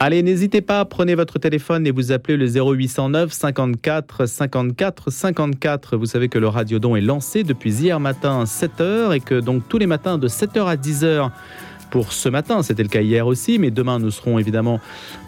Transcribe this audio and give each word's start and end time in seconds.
Allez, 0.00 0.22
n'hésitez 0.22 0.60
pas, 0.60 0.84
prenez 0.84 1.14
votre 1.14 1.38
téléphone 1.38 1.86
et 1.86 1.90
vous 1.90 2.12
appelez 2.12 2.36
le 2.36 2.46
0809 2.46 3.32
54 3.32 4.26
54 4.26 5.10
54. 5.10 5.96
Vous 5.96 6.04
savez 6.04 6.28
que 6.28 6.38
le 6.38 6.46
Radiodon 6.46 6.94
est 6.94 7.00
lancé 7.00 7.42
depuis 7.42 7.72
hier 7.72 8.00
matin 8.00 8.40
à 8.40 8.44
7h 8.44 9.14
et 9.14 9.20
que 9.20 9.40
donc 9.40 9.62
tous 9.66 9.78
les 9.78 9.86
matins 9.86 10.18
de 10.18 10.28
7h 10.28 10.66
à 10.66 10.76
10h 10.76 11.30
pour 11.90 12.12
ce 12.12 12.28
matin, 12.28 12.62
c'était 12.62 12.82
le 12.82 12.88
cas 12.88 13.02
hier 13.02 13.26
aussi, 13.26 13.58
mais 13.60 13.70
demain 13.70 14.00
nous 14.00 14.10
serons 14.10 14.38
évidemment 14.38 14.80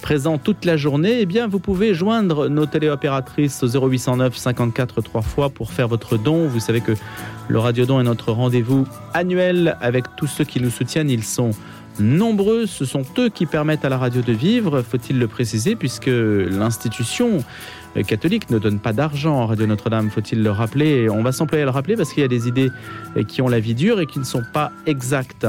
présents 0.03 0.37
toute 0.37 0.65
la 0.65 0.77
journée, 0.77 1.21
eh 1.21 1.25
bien 1.27 1.47
vous 1.47 1.61
pouvez 1.61 1.95
joindre 1.95 2.49
nos 2.49 2.67
téléopératrices 2.67 3.63
au 3.63 3.69
0809 3.69 4.37
54 4.37 5.01
3 5.01 5.23
fois 5.23 5.49
pour 5.49 5.73
faire 5.73 5.87
votre 5.87 6.19
don. 6.19 6.49
Vous 6.49 6.59
savez 6.59 6.81
que 6.81 6.93
le 7.49 7.59
Radiodon 7.59 8.01
est 8.01 8.05
notre 8.05 8.33
rendez-vous 8.33 8.85
annuel 9.15 9.77
avec 9.81 10.05
tous 10.17 10.27
ceux 10.27 10.45
qui 10.45 10.61
nous 10.61 10.71
soutiennent. 10.71 11.09
Ils 11.09 11.25
sont 11.25 11.53
nombreux, 12.01 12.67
ce 12.67 12.85
sont 12.85 13.03
eux 13.19 13.29
qui 13.29 13.47
permettent 13.47 13.85
à 13.85 13.89
la 13.89 13.99
radio 13.99 14.23
de 14.23 14.33
vivre, 14.33 14.83
faut-il 14.83 15.19
le 15.19 15.29
préciser, 15.29 15.77
puisque 15.77 16.07
l'institution 16.07 17.45
catholique 18.03 18.51
ne 18.51 18.59
donne 18.59 18.79
pas 18.79 18.93
d'argent 18.93 19.43
à 19.43 19.47
Radio 19.47 19.67
Notre-Dame, 19.67 20.11
faut-il 20.11 20.43
le 20.43 20.51
rappeler? 20.51 21.09
On 21.09 21.23
va 21.23 21.33
s'employer 21.33 21.63
à 21.63 21.67
le 21.67 21.71
rappeler 21.71 21.97
parce 21.97 22.13
qu'il 22.13 22.23
y 22.23 22.25
a 22.25 22.29
des 22.29 22.49
idées 22.49 22.71
qui 23.29 23.43
ont 23.43 23.49
la 23.49 23.61
vie 23.61 23.75
dure 23.75 24.01
et 24.01 24.07
qui 24.07 24.19
ne 24.19 24.25
sont 24.25 24.43
pas 24.53 24.73
exactes. 24.87 25.47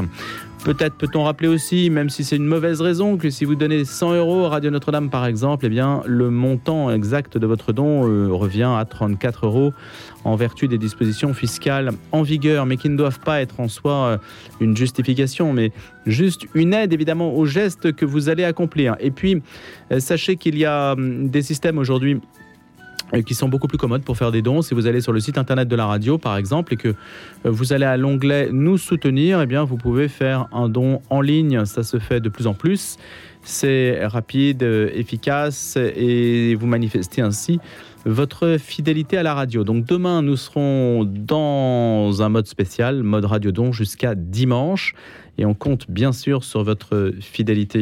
Peut-être 0.63 0.95
peut-on 0.95 1.23
rappeler 1.23 1.47
aussi, 1.47 1.89
même 1.89 2.09
si 2.09 2.25
c'est 2.25 2.35
une 2.35 2.45
mauvaise 2.45 2.81
raison, 2.81 3.15
que 3.15 3.29
si 3.29 3.45
vous 3.45 3.55
donnez 3.55 3.85
100 3.85 4.15
euros 4.15 4.45
à 4.45 4.49
Radio 4.49 4.69
Notre-Dame 4.69 5.09
par 5.09 5.25
exemple, 5.25 5.65
eh 5.65 5.69
bien 5.69 6.01
le 6.05 6.29
montant 6.29 6.91
exact 6.91 7.37
de 7.37 7.47
votre 7.47 7.71
don 7.71 8.05
euh, 8.05 8.27
revient 8.33 8.69
à 8.77 8.83
34 8.83 9.45
euros 9.45 9.73
en 10.25 10.35
vertu 10.35 10.67
des 10.67 10.77
dispositions 10.77 11.33
fiscales 11.33 11.91
en 12.11 12.21
vigueur, 12.21 12.65
mais 12.65 12.75
qui 12.75 12.89
ne 12.89 12.97
doivent 12.97 13.21
pas 13.21 13.39
être 13.39 13.61
en 13.61 13.69
soi 13.69 13.93
euh, 13.93 14.17
une 14.59 14.75
justification, 14.75 15.53
mais 15.53 15.71
juste 16.05 16.45
une 16.53 16.73
aide 16.73 16.91
évidemment 16.91 17.33
au 17.33 17.45
geste 17.45 17.93
que 17.93 18.03
vous 18.03 18.27
allez 18.27 18.43
accomplir. 18.43 18.97
Et 18.99 19.11
puis, 19.11 19.41
euh, 19.93 20.01
sachez 20.01 20.35
qu'il 20.35 20.57
y 20.57 20.65
a 20.65 20.93
hum, 20.93 21.29
des 21.29 21.43
systèmes 21.43 21.77
aujourd'hui 21.77 22.15
euh, 22.15 22.19
qui 23.25 23.33
sont 23.33 23.49
beaucoup 23.49 23.67
plus 23.67 23.77
commodes 23.77 24.03
pour 24.03 24.17
faire 24.17 24.31
des 24.31 24.41
dons. 24.41 24.61
Si 24.61 24.73
vous 24.73 24.87
allez 24.87 25.01
sur 25.01 25.13
le 25.13 25.19
site 25.19 25.37
internet 25.37 25.67
de 25.67 25.75
la 25.75 25.85
radio, 25.85 26.17
par 26.17 26.37
exemple, 26.37 26.73
et 26.73 26.77
que 26.77 26.93
vous 27.43 27.73
allez 27.73 27.85
à 27.85 27.97
l'onglet 27.97 28.49
Nous 28.51 28.77
soutenir, 28.77 29.41
eh 29.41 29.45
bien, 29.45 29.63
vous 29.63 29.77
pouvez 29.77 30.07
faire 30.07 30.47
un 30.51 30.69
don 30.69 31.01
en 31.09 31.21
ligne. 31.21 31.65
Ça 31.65 31.83
se 31.83 31.99
fait 31.99 32.19
de 32.19 32.29
plus 32.29 32.47
en 32.47 32.53
plus. 32.53 32.97
C'est 33.43 34.05
rapide, 34.05 34.63
efficace, 34.93 35.77
et 35.77 36.55
vous 36.55 36.67
manifestez 36.67 37.21
ainsi 37.21 37.59
votre 38.05 38.57
fidélité 38.57 39.17
à 39.17 39.23
la 39.23 39.33
radio. 39.33 39.63
Donc 39.63 39.85
demain, 39.85 40.21
nous 40.21 40.37
serons 40.37 41.03
dans 41.03 42.21
un 42.21 42.29
mode 42.29 42.47
spécial, 42.47 43.03
mode 43.03 43.25
radio 43.25 43.51
don, 43.51 43.71
jusqu'à 43.71 44.15
dimanche. 44.15 44.95
Et 45.37 45.45
on 45.45 45.53
compte 45.53 45.89
bien 45.89 46.11
sûr 46.11 46.43
sur 46.43 46.63
votre 46.63 47.13
fidélité. 47.19 47.81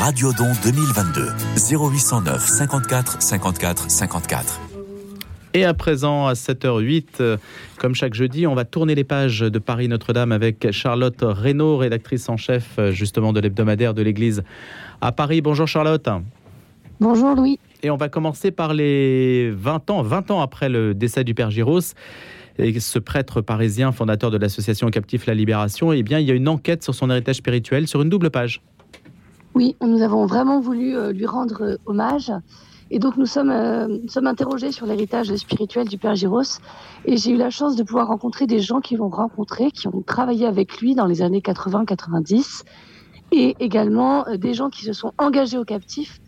Radio 0.00 0.32
Don 0.32 0.52
2022 0.62 1.28
0809 1.56 2.40
54 2.40 3.22
54 3.22 3.90
54. 3.90 4.60
Et 5.54 5.64
à 5.64 5.72
présent, 5.72 6.26
à 6.26 6.32
7h08, 6.32 7.38
comme 7.78 7.94
chaque 7.94 8.14
jeudi, 8.14 8.46
on 8.46 8.54
va 8.54 8.64
tourner 8.64 8.94
les 8.94 9.04
pages 9.04 9.40
de 9.40 9.58
Paris 9.58 9.88
Notre-Dame 9.88 10.32
avec 10.32 10.70
Charlotte 10.72 11.18
Reynaud, 11.20 11.76
rédactrice 11.76 12.28
en 12.28 12.36
chef 12.36 12.78
justement 12.90 13.32
de 13.32 13.40
l'hebdomadaire 13.40 13.94
de 13.94 14.02
l'Église 14.02 14.42
à 15.00 15.12
Paris. 15.12 15.40
Bonjour 15.40 15.68
Charlotte. 15.68 16.08
Bonjour 17.00 17.34
Louis. 17.34 17.58
Et 17.82 17.90
on 17.90 17.96
va 17.96 18.08
commencer 18.08 18.50
par 18.50 18.74
les 18.74 19.50
20 19.50 19.90
ans, 19.90 20.02
20 20.02 20.30
ans 20.30 20.40
après 20.40 20.68
le 20.68 20.94
décès 20.94 21.24
du 21.24 21.34
Père 21.34 21.50
Giros. 21.50 21.80
Et 22.58 22.78
ce 22.78 22.98
prêtre 22.98 23.40
parisien, 23.40 23.90
fondateur 23.90 24.30
de 24.30 24.38
l'association 24.38 24.88
Captif 24.90 25.26
La 25.26 25.34
Libération, 25.34 25.92
eh 25.92 26.04
bien, 26.04 26.20
il 26.20 26.28
y 26.28 26.30
a 26.30 26.34
une 26.34 26.48
enquête 26.48 26.84
sur 26.84 26.94
son 26.94 27.10
héritage 27.10 27.36
spirituel 27.36 27.88
sur 27.88 28.00
une 28.02 28.08
double 28.08 28.30
page. 28.30 28.60
Oui, 29.54 29.76
nous 29.80 30.02
avons 30.02 30.26
vraiment 30.26 30.60
voulu 30.60 30.96
euh, 30.96 31.12
lui 31.12 31.26
rendre 31.26 31.62
euh, 31.62 31.76
hommage. 31.86 32.32
Et 32.90 32.98
donc 32.98 33.16
nous 33.16 33.26
sommes, 33.26 33.50
euh, 33.50 33.98
interrogés 34.24 34.72
sur 34.72 34.86
l'héritage 34.86 35.34
spirituel 35.36 35.88
du 35.88 35.96
Père 35.96 36.14
Giros. 36.14 36.58
Et 37.04 37.16
j'ai 37.16 37.30
eu 37.30 37.36
la 37.36 37.50
chance 37.50 37.76
de 37.76 37.82
pouvoir 37.82 38.08
rencontrer 38.08 38.46
des 38.46 38.60
gens 38.60 38.80
qui 38.80 38.96
l'ont 38.96 39.08
rencontré, 39.08 39.70
qui 39.70 39.88
ont 39.88 40.02
travaillé 40.02 40.46
avec 40.46 40.80
lui 40.80 40.94
dans 40.94 41.06
les 41.06 41.22
années 41.22 41.40
80-90. 41.40 42.62
Et 43.32 43.56
également 43.60 44.24
des 44.36 44.54
gens 44.54 44.70
qui 44.70 44.84
se 44.84 44.92
sont 44.92 45.12
engagés 45.18 45.58
au 45.58 45.64
captif 45.64 46.20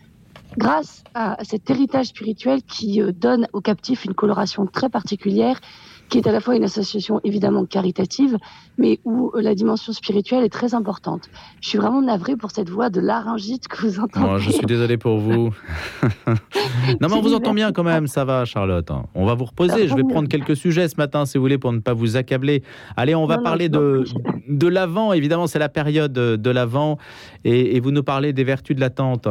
grâce 0.57 1.03
à 1.13 1.37
cet 1.43 1.69
héritage 1.69 2.07
spirituel 2.07 2.63
qui 2.63 3.01
euh, 3.01 3.11
donne 3.11 3.47
aux 3.53 3.61
captifs 3.61 4.05
une 4.05 4.13
coloration 4.13 4.65
très 4.65 4.89
particulière, 4.89 5.59
qui 6.09 6.17
est 6.17 6.27
à 6.27 6.31
la 6.31 6.39
fois 6.39 6.55
une 6.55 6.63
association 6.63 7.19
évidemment 7.23 7.65
caritative, 7.65 8.37
mais 8.77 8.99
où 9.03 9.31
euh, 9.35 9.41
la 9.41 9.55
dimension 9.55 9.93
spirituelle 9.93 10.43
est 10.43 10.49
très 10.49 10.73
importante. 10.73 11.29
Je 11.61 11.69
suis 11.69 11.77
vraiment 11.77 12.01
navrée 12.01 12.35
pour 12.35 12.51
cette 12.51 12.69
voix 12.69 12.89
de 12.89 12.99
laryngite 12.99 13.67
que 13.67 13.85
vous 13.85 13.99
entendez. 13.99 14.27
Oh, 14.29 14.37
je 14.37 14.51
suis 14.51 14.65
désolé 14.65 14.97
pour 14.97 15.17
vous. 15.17 15.53
non, 16.27 17.07
mais 17.09 17.13
on 17.13 17.21
vous 17.21 17.33
entend 17.33 17.53
bien 17.53 17.71
quand 17.71 17.83
même, 17.83 18.07
ça 18.07 18.25
va, 18.25 18.45
Charlotte. 18.45 18.89
On 19.15 19.25
va 19.25 19.33
vous 19.33 19.45
reposer. 19.45 19.87
Je 19.87 19.95
vais 19.95 20.03
prendre 20.03 20.29
quelques 20.29 20.55
sujets 20.55 20.87
ce 20.87 20.95
matin, 20.97 21.25
si 21.25 21.37
vous 21.37 21.43
voulez, 21.43 21.57
pour 21.57 21.73
ne 21.73 21.79
pas 21.79 21.93
vous 21.93 22.17
accabler. 22.17 22.63
Allez, 22.95 23.15
on 23.15 23.25
va 23.25 23.37
parler 23.39 23.69
de, 23.69 24.05
de 24.47 24.67
l'avant. 24.67 25.13
Évidemment, 25.13 25.47
c'est 25.47 25.59
la 25.59 25.69
période 25.69 26.13
de 26.13 26.49
l'avant. 26.49 26.97
Et, 27.43 27.75
et 27.75 27.79
vous 27.79 27.91
nous 27.91 28.03
parlez 28.03 28.33
des 28.33 28.43
vertus 28.43 28.75
de 28.75 28.81
l'attente. 28.81 29.27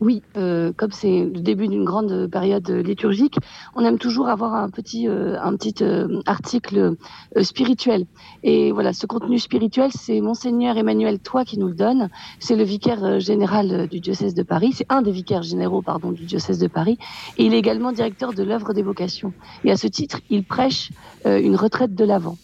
Oui, 0.00 0.22
euh, 0.36 0.72
comme 0.76 0.92
c'est 0.92 1.24
le 1.24 1.40
début 1.40 1.68
d'une 1.68 1.84
grande 1.84 2.28
période 2.30 2.68
liturgique, 2.68 3.38
on 3.74 3.84
aime 3.84 3.98
toujours 3.98 4.28
avoir 4.28 4.54
un 4.54 4.68
petit, 4.68 5.08
euh, 5.08 5.40
un 5.40 5.56
petit 5.56 5.82
euh, 5.82 6.20
article 6.26 6.96
spirituel. 7.40 8.06
Et 8.42 8.72
voilà, 8.72 8.92
ce 8.92 9.06
contenu 9.06 9.38
spirituel, 9.38 9.90
c'est 9.92 10.20
Monseigneur 10.20 10.76
Emmanuel 10.76 11.18
Toi 11.18 11.44
qui 11.44 11.58
nous 11.58 11.68
le 11.68 11.74
donne. 11.74 12.08
C'est 12.40 12.56
le 12.56 12.64
vicaire 12.64 13.20
général 13.20 13.88
du 13.88 14.00
diocèse 14.00 14.34
de 14.34 14.42
Paris. 14.42 14.72
C'est 14.74 14.86
un 14.90 15.02
des 15.02 15.12
vicaires 15.12 15.42
généraux, 15.42 15.82
pardon, 15.82 16.12
du 16.12 16.24
diocèse 16.24 16.58
de 16.58 16.68
Paris. 16.68 16.98
Et 17.38 17.46
il 17.46 17.54
est 17.54 17.58
également 17.58 17.92
directeur 17.92 18.34
de 18.34 18.42
l'œuvre 18.42 18.74
des 18.74 18.82
vocations. 18.82 19.32
Et 19.64 19.70
à 19.70 19.76
ce 19.76 19.86
titre, 19.86 20.20
il 20.30 20.44
prêche 20.44 20.90
une 21.24 21.56
retraite 21.56 21.94
de 21.94 22.04
l'Avent 22.04 22.36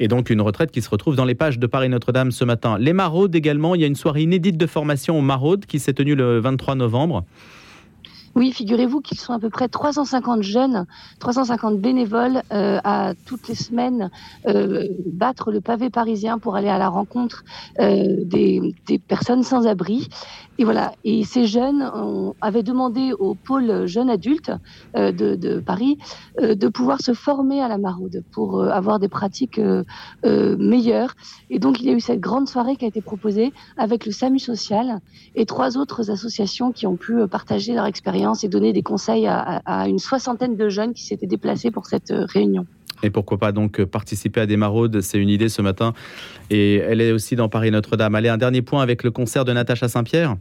et 0.00 0.08
donc 0.08 0.30
une 0.30 0.40
retraite 0.40 0.70
qui 0.70 0.82
se 0.82 0.90
retrouve 0.90 1.16
dans 1.16 1.24
les 1.24 1.34
pages 1.34 1.58
de 1.58 1.66
Paris 1.66 1.88
Notre-Dame 1.88 2.30
ce 2.30 2.44
matin. 2.44 2.78
Les 2.78 2.92
maraudes 2.92 3.34
également, 3.34 3.74
il 3.74 3.80
y 3.80 3.84
a 3.84 3.86
une 3.86 3.96
soirée 3.96 4.22
inédite 4.22 4.56
de 4.56 4.66
formation 4.66 5.18
aux 5.18 5.22
maraudes 5.22 5.66
qui 5.66 5.78
s'est 5.78 5.94
tenue 5.94 6.14
le 6.14 6.38
23 6.38 6.74
novembre. 6.74 7.24
Oui, 8.36 8.52
figurez-vous 8.52 9.00
qu'ils 9.00 9.18
sont 9.18 9.32
à 9.32 9.38
peu 9.38 9.48
près 9.48 9.66
350 9.66 10.42
jeunes, 10.42 10.84
350 11.20 11.80
bénévoles 11.80 12.42
euh, 12.52 12.78
à 12.84 13.14
toutes 13.24 13.48
les 13.48 13.54
semaines 13.54 14.10
euh, 14.46 14.88
battre 15.06 15.50
le 15.50 15.62
pavé 15.62 15.88
parisien 15.88 16.38
pour 16.38 16.54
aller 16.54 16.68
à 16.68 16.76
la 16.76 16.90
rencontre 16.90 17.44
euh, 17.80 18.24
des, 18.24 18.74
personnes 19.08 19.42
sans 19.42 19.66
abri. 19.66 20.08
Et 20.58 20.64
voilà. 20.64 20.92
Et 21.04 21.24
ces 21.24 21.46
jeunes 21.46 21.90
on, 21.94 22.34
avaient 22.42 22.62
demandé 22.62 23.14
au 23.18 23.34
pôle 23.34 23.86
jeunes 23.86 24.10
adultes 24.10 24.52
de, 24.94 25.10
de, 25.10 25.58
Paris 25.60 25.98
de 26.40 26.68
pouvoir 26.68 27.00
se 27.00 27.14
former 27.14 27.62
à 27.62 27.68
la 27.68 27.76
maraude 27.76 28.22
pour 28.32 28.62
avoir 28.64 28.98
des 28.98 29.08
pratiques 29.08 29.60
meilleures. 30.24 31.14
Et 31.50 31.58
donc 31.58 31.80
il 31.80 31.86
y 31.86 31.90
a 31.90 31.92
eu 31.92 32.00
cette 32.00 32.20
grande 32.20 32.48
soirée 32.48 32.76
qui 32.76 32.86
a 32.86 32.88
été 32.88 33.02
proposée 33.02 33.52
avec 33.76 34.06
le 34.06 34.12
SAMU 34.12 34.38
social 34.38 35.00
et 35.34 35.44
trois 35.44 35.76
autres 35.76 36.10
associations 36.10 36.72
qui 36.72 36.86
ont 36.86 36.96
pu 36.96 37.26
partager 37.28 37.74
leur 37.74 37.84
expérience 37.84 38.25
et 38.34 38.48
donner 38.48 38.72
des 38.72 38.82
conseils 38.82 39.26
à, 39.26 39.88
une 39.88 39.98
soixantaine 39.98 40.56
de 40.56 40.68
jeunes 40.68 40.92
qui 40.94 41.04
s'étaient 41.04 41.26
déplacés 41.26 41.70
pour 41.70 41.86
cette 41.86 42.10
euh, 42.10 42.26
réunion. 42.26 42.66
Et 43.02 43.10
pourquoi 43.10 43.38
pas 43.38 43.52
donc 43.52 43.84
participer 43.84 44.40
à 44.40 44.46
des 44.46 44.56
maraudes? 44.56 45.00
C'est 45.00 45.18
une 45.18 45.28
idée 45.28 45.48
ce 45.48 45.60
matin. 45.62 45.92
Et 46.50 46.76
elle 46.76 47.00
est 47.00 47.12
aussi 47.12 47.36
dans 47.36 47.48
Paris 47.48 47.70
Notre-Dame. 47.70 48.14
Allez, 48.14 48.28
un 48.28 48.38
dernier 48.38 48.62
point 48.62 48.82
avec 48.82 49.02
le 49.02 49.10
concert 49.10 49.44
de 49.44 49.52
Natacha 49.52 49.88
Saint-Pierre 49.88 50.36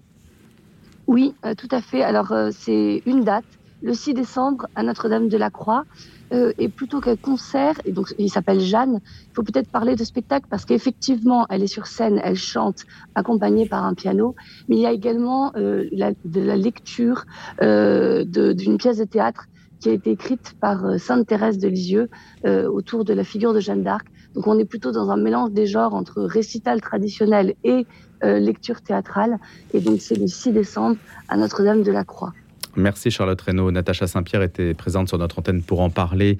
Oui, 1.07 1.33
euh, 1.45 1.53
tout 1.53 1.67
à 1.71 1.81
fait. 1.81 2.01
Alors, 2.01 2.31
euh, 2.31 2.51
c'est 2.53 3.03
une 3.05 3.23
date, 3.23 3.45
le 3.85 3.93
6 3.93 4.15
décembre, 4.15 4.67
à 4.75 4.81
Notre-Dame 4.81 5.29
de 5.29 5.37
la 5.37 5.51
Croix. 5.51 5.85
Euh, 6.33 6.53
et 6.57 6.69
plutôt 6.69 7.01
qu'un 7.01 7.15
concert, 7.15 7.75
et 7.85 7.91
donc 7.91 8.15
il 8.17 8.31
s'appelle 8.31 8.59
Jeanne, 8.59 8.99
il 9.29 9.35
faut 9.35 9.43
peut-être 9.43 9.69
parler 9.69 9.95
de 9.95 10.03
spectacle 10.03 10.47
parce 10.49 10.65
qu'effectivement, 10.65 11.45
elle 11.51 11.61
est 11.61 11.67
sur 11.67 11.85
scène, 11.85 12.19
elle 12.23 12.35
chante 12.35 12.85
accompagnée 13.13 13.67
par 13.67 13.85
un 13.85 13.93
piano, 13.93 14.33
mais 14.67 14.77
il 14.77 14.81
y 14.81 14.87
a 14.87 14.91
également 14.91 15.51
euh, 15.55 15.87
de 15.91 16.41
la 16.41 16.55
lecture 16.55 17.25
euh, 17.61 18.25
d'une 18.25 18.79
pièce 18.79 18.97
de 18.97 19.03
théâtre 19.03 19.45
qui 19.79 19.89
a 19.89 19.91
été 19.91 20.09
écrite 20.09 20.55
par 20.59 20.83
euh, 20.83 20.97
Sainte 20.97 21.27
Thérèse 21.27 21.59
de 21.59 21.67
Lisieux 21.67 22.09
euh, 22.45 22.67
autour 22.67 23.05
de 23.05 23.13
la 23.13 23.23
figure 23.23 23.53
de 23.53 23.59
Jeanne 23.59 23.83
d'Arc. 23.83 24.07
Donc 24.33 24.47
on 24.47 24.57
est 24.57 24.65
plutôt 24.65 24.91
dans 24.91 25.11
un 25.11 25.17
mélange 25.17 25.51
des 25.51 25.67
genres 25.67 25.93
entre 25.93 26.23
récital 26.23 26.81
traditionnel 26.81 27.53
et 27.63 27.85
lecture 28.23 28.81
théâtrale. 28.81 29.37
Et 29.75 29.79
donc 29.79 30.01
c'est 30.01 30.15
le 30.15 30.25
6 30.25 30.51
décembre 30.51 30.97
à 31.27 31.37
Notre-Dame 31.37 31.83
de 31.83 31.91
la 31.91 32.03
Croix. 32.03 32.33
Merci 32.75 33.09
Charlotte 33.11 33.39
Reynaud. 33.39 33.71
Natacha 33.71 34.07
Saint-Pierre 34.07 34.41
était 34.41 34.73
présente 34.73 35.07
sur 35.07 35.17
notre 35.17 35.39
antenne 35.39 35.61
pour 35.61 35.79
en 35.79 35.89
parler 35.89 36.37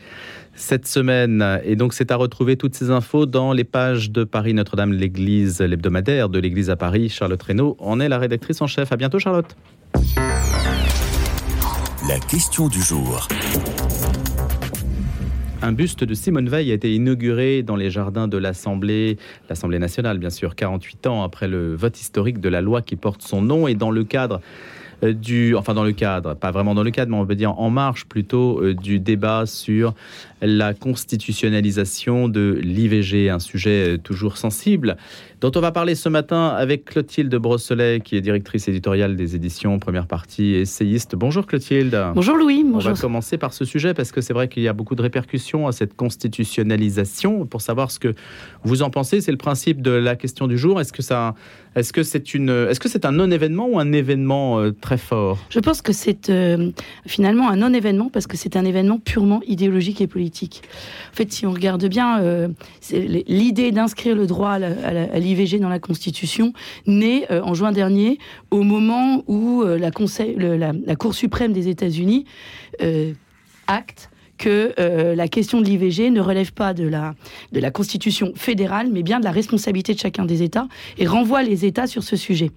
cette 0.54 0.88
semaine. 0.88 1.60
Et 1.64 1.76
donc 1.76 1.94
c'est 1.94 2.12
à 2.12 2.16
retrouver 2.16 2.58
toutes 2.58 2.76
ces 2.76 2.92
infos 2.92 3.26
dans 3.26 3.54
les 3.54 3.64
pages 3.64 4.12
de 4.12 4.24
Paris 4.24 4.54
Notre-Dame, 4.54 4.94
l'église, 4.94 5.62
l'hebdomadaire 5.62 6.30
de 6.30 6.40
l'église 6.40 6.70
à 6.70 6.76
Paris. 6.76 7.10
Charlotte 7.10 7.42
Reynaud 7.42 7.78
en 7.80 8.00
est 8.00 8.10
la 8.10 8.18
rédactrice 8.18 8.62
en 8.62 8.68
chef. 8.68 8.92
À 8.92 8.98
bientôt 8.98 9.20
Charlotte. 9.20 9.56
La 12.08 12.20
question 12.20 12.68
du 12.68 12.82
jour. 12.82 13.28
Un 15.62 15.72
buste 15.72 16.04
de 16.04 16.14
Simone 16.14 16.48
Veil 16.48 16.70
a 16.70 16.76
été 16.76 16.94
inauguré 16.94 17.64
dans 17.64 17.76
les 17.76 17.90
jardins 17.90 18.28
de 18.28 18.38
l'Assemblée, 18.38 19.18
l'Assemblée 19.50 19.80
nationale 19.80 20.20
bien 20.20 20.30
sûr, 20.30 20.56
48 20.56 21.08
ans 21.08 21.24
après 21.24 21.48
le 21.48 21.74
vote 21.76 22.00
historique 22.00 22.40
de 22.40 22.50
la 22.50 22.62
loi 22.62 22.84
qui 22.84 22.96
porte 22.96 23.24
son 23.24 23.42
nom 23.42 23.68
et 23.68 23.74
dans 23.74 23.90
le 23.90 24.04
cadre 24.04 24.42
du, 25.14 25.56
enfin 25.56 25.74
dans 25.74 25.84
le 25.84 25.92
cadre, 25.92 26.36
pas 26.36 26.52
vraiment 26.52 26.76
dans 26.76 26.84
le 26.84 26.92
cadre, 26.92 27.12
mais 27.12 27.18
on 27.18 27.26
peut 27.26 27.36
dire 27.36 27.60
en 27.60 27.70
marche 27.70 28.06
plutôt 28.06 28.62
euh, 28.62 28.74
du 28.74 29.00
débat 29.00 29.46
sur 29.46 29.94
la 30.42 30.74
constitutionnalisation 30.74 32.28
de 32.28 32.60
l'IVG, 32.62 33.30
un 33.30 33.40
sujet 33.40 33.94
euh, 33.94 33.98
toujours 33.98 34.38
sensible 34.38 34.98
dont 35.46 35.60
on 35.60 35.62
va 35.62 35.72
parler 35.72 35.94
ce 35.94 36.10
matin 36.10 36.48
avec 36.48 36.86
Clotilde 36.86 37.36
Brosselet, 37.36 38.00
qui 38.04 38.16
est 38.16 38.22
directrice 38.22 38.68
éditoriale 38.68 39.16
des 39.16 39.36
éditions 39.36 39.78
Première 39.78 40.08
Partie, 40.08 40.56
essayiste. 40.56 41.16
Bonjour 41.16 41.46
Clotilde. 41.46 41.96
Bonjour 42.16 42.36
Louis. 42.36 42.64
Bonjour. 42.64 42.90
On 42.90 42.96
va 42.96 43.00
commencer 43.00 43.38
par 43.38 43.54
ce 43.54 43.64
sujet 43.64 43.94
parce 43.94 44.12
que 44.12 44.22
c'est 44.22 44.34
vrai 44.34 44.48
qu'il 44.48 44.64
y 44.64 44.68
a 44.68 44.74
beaucoup 44.74 44.96
de 44.96 45.04
répercussions 45.04 45.68
à 45.68 45.72
cette 45.72 45.96
constitutionnalisation. 45.96 47.46
Pour 47.46 47.62
savoir 47.62 47.92
ce 47.92 48.00
que 48.00 48.16
vous 48.64 48.82
en 48.82 48.90
pensez, 48.90 49.22
c'est 49.22 49.30
le 49.30 49.38
principe 49.38 49.84
de 49.84 49.92
la 49.92 50.16
question 50.16 50.48
du 50.48 50.58
jour. 50.58 50.82
Est-ce 50.82 50.92
que 50.92 51.04
ça, 51.04 51.36
est-ce 51.76 51.94
que 51.94 52.02
c'est 52.02 52.34
une, 52.34 52.50
est-ce 52.50 52.80
que 52.80 52.90
c'est 52.90 53.06
un 53.06 53.12
non-événement 53.12 53.68
ou 53.68 53.78
un 53.78 53.92
événement 53.92 54.60
euh, 54.60 54.72
très 54.72 54.98
fort? 54.98 55.38
Je 55.50 55.60
pense 55.60 55.84
que 55.84 55.94
c'est 55.94 56.32
euh, 56.32 56.72
finalement 57.06 57.52
un 57.52 57.58
non-événement 57.58 58.10
parce 58.10 58.26
que 58.26 58.36
c'est 58.36 58.58
un 58.58 58.66
événement 58.66 58.98
purement 58.98 59.42
idéologique 59.46 60.02
et 60.02 60.08
politique. 60.08 60.64
En 61.14 61.16
fait, 61.16 61.32
si 61.32 61.46
on 61.46 61.52
regarde 61.52 61.86
bien, 61.86 62.20
euh, 62.22 62.48
l'idée 62.92 63.72
d'inscrire 63.72 64.16
le 64.16 64.26
droit 64.26 64.54
à, 64.54 64.56
à 64.56 65.20
dans 65.60 65.70
la 65.70 65.80
Constitution 65.80 66.54
naît 66.88 67.28
euh, 67.32 67.42
en 67.42 67.54
juin 67.54 67.72
dernier, 67.72 68.18
au 68.52 68.64
moment 68.64 69.24
où 69.28 69.62
euh, 69.64 69.78
la, 69.78 69.92
Cour 70.96 71.14
suprême 71.14 71.54
des 71.54 71.68
États-Unis 71.68 72.26
euh, 72.82 73.14
acte 73.68 74.10
que 74.38 74.74
euh, 74.80 75.16
la 75.16 75.28
question 75.28 75.62
de 75.62 75.66
l'IVG 75.66 76.10
ne 76.12 76.22
relève 76.22 76.54
pas 76.54 76.74
de 76.74 76.88
la, 76.88 77.16
de 77.52 77.60
la 77.60 77.72
Constitution 77.72 78.34
fédérale, 78.36 78.90
mais 78.92 79.04
bien 79.04 79.20
de 79.20 79.26
la 79.26 79.32
responsabilité 79.32 79.94
de 79.94 80.00
chacun 80.00 80.26
des 80.26 80.44
États, 80.44 80.68
et 80.98 81.08
renvoie 81.08 81.44
les 81.44 81.66
États 81.66 81.88
sur 81.88 82.04
ce 82.04 82.16
sujet. 82.16 82.52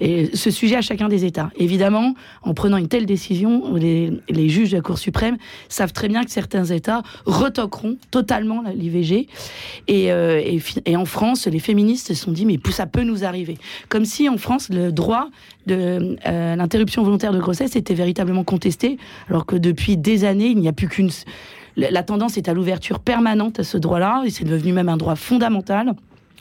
Et 0.00 0.30
ce 0.34 0.50
sujet 0.50 0.76
à 0.76 0.82
chacun 0.82 1.08
des 1.08 1.24
États. 1.24 1.50
Évidemment, 1.56 2.14
en 2.42 2.54
prenant 2.54 2.76
une 2.76 2.88
telle 2.88 3.06
décision, 3.06 3.74
les, 3.74 4.12
les 4.28 4.48
juges 4.48 4.70
de 4.70 4.76
la 4.76 4.82
Cour 4.82 4.98
suprême 4.98 5.36
savent 5.68 5.92
très 5.92 6.08
bien 6.08 6.24
que 6.24 6.30
certains 6.30 6.64
États 6.64 7.02
retoqueront 7.26 7.96
totalement 8.10 8.62
l'IVG. 8.74 9.28
Et, 9.88 10.12
euh, 10.12 10.40
et, 10.40 10.60
et, 10.86 10.96
en 10.96 11.04
France, 11.04 11.46
les 11.46 11.58
féministes 11.58 12.08
se 12.08 12.14
sont 12.14 12.32
dit, 12.32 12.46
mais 12.46 12.58
ça 12.70 12.86
peut 12.86 13.04
nous 13.04 13.24
arriver. 13.24 13.58
Comme 13.88 14.04
si 14.04 14.28
en 14.28 14.36
France, 14.36 14.68
le 14.68 14.92
droit 14.92 15.28
de 15.66 16.16
euh, 16.26 16.56
l'interruption 16.56 17.02
volontaire 17.02 17.32
de 17.32 17.38
grossesse 17.38 17.76
était 17.76 17.94
véritablement 17.94 18.44
contesté, 18.44 18.98
alors 19.28 19.46
que 19.46 19.56
depuis 19.56 19.96
des 19.96 20.24
années, 20.24 20.48
il 20.48 20.58
n'y 20.58 20.68
a 20.68 20.72
plus 20.72 20.88
qu'une 20.88 21.10
la 21.76 22.02
tendance 22.02 22.36
est 22.36 22.48
à 22.48 22.54
l'ouverture 22.54 23.00
permanente 23.00 23.60
à 23.60 23.64
ce 23.64 23.76
droit-là, 23.78 24.22
et 24.24 24.30
c'est 24.30 24.44
devenu 24.44 24.72
même 24.72 24.88
un 24.88 24.96
droit 24.96 25.16
fondamental. 25.16 25.94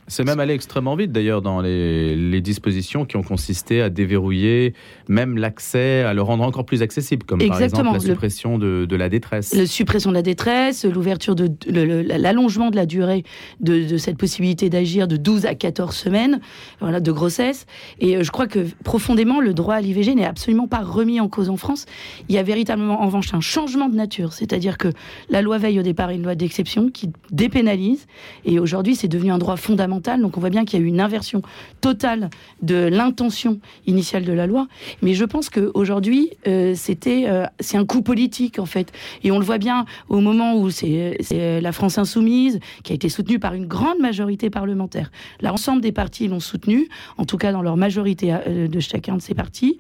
C'est 0.08 0.26
même 0.26 0.40
allé 0.40 0.54
extrêmement 0.54 0.96
vite 0.96 1.12
d'ailleurs 1.12 1.42
dans 1.42 1.62
les, 1.62 2.16
les, 2.16 2.42
dispositions 2.42 3.06
qui 3.06 3.16
ont 3.16 3.24
consisté 3.24 3.82
à 3.82 3.90
déverrouiller 3.90 4.74
même 5.08 5.38
l'accès, 5.38 6.02
à 6.02 6.14
le 6.14 6.22
rendre 6.22 6.44
encore 6.44 6.66
plus 6.66 6.82
accessible, 6.82 7.26
comme 7.26 7.40
Exactement. 7.40 7.84
par 7.84 7.96
exemple 7.96 8.08
la 8.08 8.14
suppression 8.14 8.58
de, 8.58 8.86
de, 8.86 8.96
la 8.96 9.08
détresse. 9.08 9.54
La 9.54 9.66
suppression 9.66 10.10
de 10.10 10.16
la 10.16 10.22
détresse, 10.22 10.84
l'ouverture 10.84 11.36
de 11.36 11.50
l'allongement 11.70 12.70
de 12.70 12.76
la 12.76 12.86
durée 12.86 13.24
de, 13.62 13.88
de 13.88 13.98
cette 13.98 14.18
possibilité 14.18 14.70
d'agir 14.70 15.08
de 15.08 15.16
12 15.16 15.46
à 15.46 15.56
14 15.56 15.96
semaines 15.96 16.42
voilà, 16.82 17.00
de 17.00 17.12
grossesse. 17.12 17.66
Et 18.00 18.18
euh, 18.18 18.24
je 18.24 18.32
crois 18.32 18.48
que 18.48 18.68
profondément, 18.84 19.40
le 19.40 19.54
droit 19.54 19.76
à 19.76 19.82
l'IVG 19.82 20.16
n'est 20.16 20.26
absolument 20.26 20.68
pas 20.68 20.82
remis 20.82 21.22
en 21.22 21.30
cause 21.30 21.50
en 21.50 21.58
France. 21.58 21.86
Il 22.28 22.36
y 22.36 22.38
a 22.38 22.44
véritablement 22.44 23.02
en 23.02 23.06
revanche 23.06 23.34
un 23.34 23.42
changement 23.42 23.88
de 23.88 23.96
nature, 23.96 24.34
c'est-à-dire 24.34 24.78
que 24.78 24.90
la 25.30 25.42
loi 25.42 25.58
Veille 25.58 25.80
au 25.80 25.84
départ 25.84 26.10
est 26.10 26.16
une 26.16 26.24
loi 26.24 26.36
d'exception 26.36 26.90
qui 26.90 27.10
dépénalise, 27.32 28.06
et 28.44 28.60
aujourd'hui 28.60 28.96
c'est 28.96 29.08
devenu 29.08 29.32
un 29.32 29.38
droit 29.38 29.56
fondamental 29.56 29.93
donc 30.00 30.38
on 30.38 30.40
voit 30.40 30.50
bien 30.50 30.66
qu'il 30.66 30.80
y 30.80 30.82
a 30.82 30.86
eu 30.86 30.88
une 30.88 31.02
inversion 31.02 31.42
totale 31.82 32.30
de 32.62 32.76
l'intention 32.76 33.60
initiale 33.88 34.24
de 34.24 34.34
la 34.34 34.48
loi. 34.48 34.68
Mais 35.02 35.14
je 35.14 35.26
pense 35.26 35.50
qu'aujourd'hui, 35.50 36.32
euh, 36.48 36.74
c'était, 36.76 37.26
euh, 37.28 37.46
c'est 37.60 37.78
un 37.78 37.86
coup 37.86 38.02
politique 38.02 38.60
en 38.60 38.66
fait. 38.66 38.92
Et 39.24 39.32
on 39.32 39.40
le 39.40 39.46
voit 39.46 39.58
bien 39.58 39.86
au 40.10 40.20
moment 40.20 40.56
où 40.56 40.70
c'est, 40.70 41.18
la 41.32 41.72
France 41.72 41.98
insoumise 41.98 42.60
qui 42.84 42.92
a 42.94 42.96
été 42.96 43.10
soutenue 43.10 43.40
par 43.40 43.54
une 43.54 43.66
grande 43.66 44.00
majorité 44.00 44.50
parlementaire. 44.50 45.12
L'ensemble 45.42 45.82
des 45.82 45.92
partis 45.92 46.28
l'ont 46.28 46.40
soutenue, 46.40 46.88
en 47.18 47.26
tout 47.26 47.38
cas 47.38 47.52
dans 47.52 47.62
leur 47.62 47.78
majorité 47.78 48.34
euh, 48.34 48.68
de 48.68 48.80
chacun 48.80 49.16
de 49.16 49.22
ces 49.22 49.34
partis. 49.34 49.78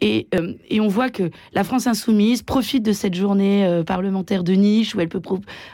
Et, 0.00 0.28
et 0.68 0.80
on 0.80 0.88
voit 0.88 1.10
que 1.10 1.30
la 1.52 1.64
France 1.64 1.86
insoumise 1.86 2.42
profite 2.42 2.84
de 2.84 2.92
cette 2.92 3.14
journée 3.14 3.82
parlementaire 3.86 4.44
de 4.44 4.52
niche 4.52 4.94
où 4.94 5.00
elle 5.00 5.08
peut 5.08 5.22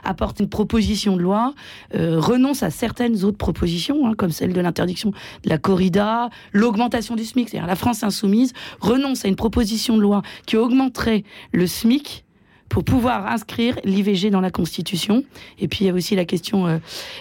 apporter 0.03 0.45
une 0.45 0.51
proposition 0.51 1.17
de 1.17 1.23
loi, 1.23 1.55
renonce 1.95 2.63
à 2.63 2.71
certaines 2.71 3.25
autres 3.25 3.39
propositions 3.39 3.74
Hein, 4.05 4.15
comme 4.17 4.31
celle 4.31 4.53
de 4.53 4.61
l'interdiction 4.61 5.11
de 5.43 5.49
la 5.49 5.59
corrida, 5.59 6.31
l'augmentation 6.53 7.17
du 7.17 7.25
SMIC. 7.25 7.49
C'est-à-dire 7.49 7.67
la 7.67 7.77
France 7.77 8.03
insoumise 8.03 8.53
renonce 8.81 9.25
à 9.25 9.29
une 9.29 9.37
proposition 9.37 9.97
de 9.97 10.03
loi 10.03 10.23
qui 10.47 10.57
augmenterait 10.57 11.25
le 11.53 11.67
SMIC 11.67 12.25
pour 12.69 12.85
pouvoir 12.85 13.27
inscrire 13.27 13.77
l'IVG 13.85 14.31
dans 14.31 14.41
la 14.41 14.51
Constitution. 14.51 15.25
Et 15.59 15.69
puis 15.69 15.85
il 15.85 15.87
y 15.87 15.91
a 15.91 15.95
aussi 15.95 16.17
la 16.17 16.25
question 16.25 16.67
euh, 16.67 16.79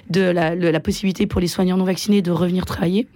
de 0.09 0.21
la, 0.21 0.55
la, 0.55 0.79
possibilité 0.79 1.27
pour 1.27 1.39
les 1.39 1.47
soignants 1.47 1.77
non 1.77 1.83
vaccinés 1.83 2.21
de 2.21 2.31
revenir 2.31 2.65
travailler. 2.65 3.07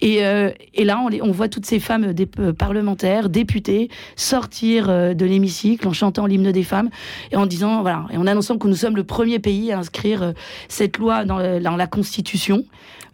Et, 0.00 0.24
euh, 0.24 0.50
et 0.74 0.84
là, 0.84 1.00
on, 1.04 1.10
on, 1.28 1.32
voit 1.32 1.48
toutes 1.48 1.66
ces 1.66 1.80
femmes 1.80 2.12
des, 2.12 2.28
euh, 2.38 2.52
parlementaires, 2.52 3.28
députées, 3.28 3.88
sortir 4.16 4.88
de 4.88 5.24
l'hémicycle 5.24 5.86
en 5.88 5.92
chantant 5.92 6.26
l'hymne 6.26 6.52
des 6.52 6.62
femmes 6.62 6.90
et 7.32 7.36
en 7.36 7.46
disant, 7.46 7.82
voilà, 7.82 8.06
et 8.12 8.16
en 8.16 8.26
annonçant 8.26 8.58
que 8.58 8.68
nous 8.68 8.74
sommes 8.74 8.96
le 8.96 9.04
premier 9.04 9.38
pays 9.38 9.72
à 9.72 9.78
inscrire 9.78 10.32
cette 10.68 10.98
loi 10.98 11.24
dans, 11.24 11.60
dans 11.60 11.76
la 11.76 11.86
Constitution. 11.86 12.64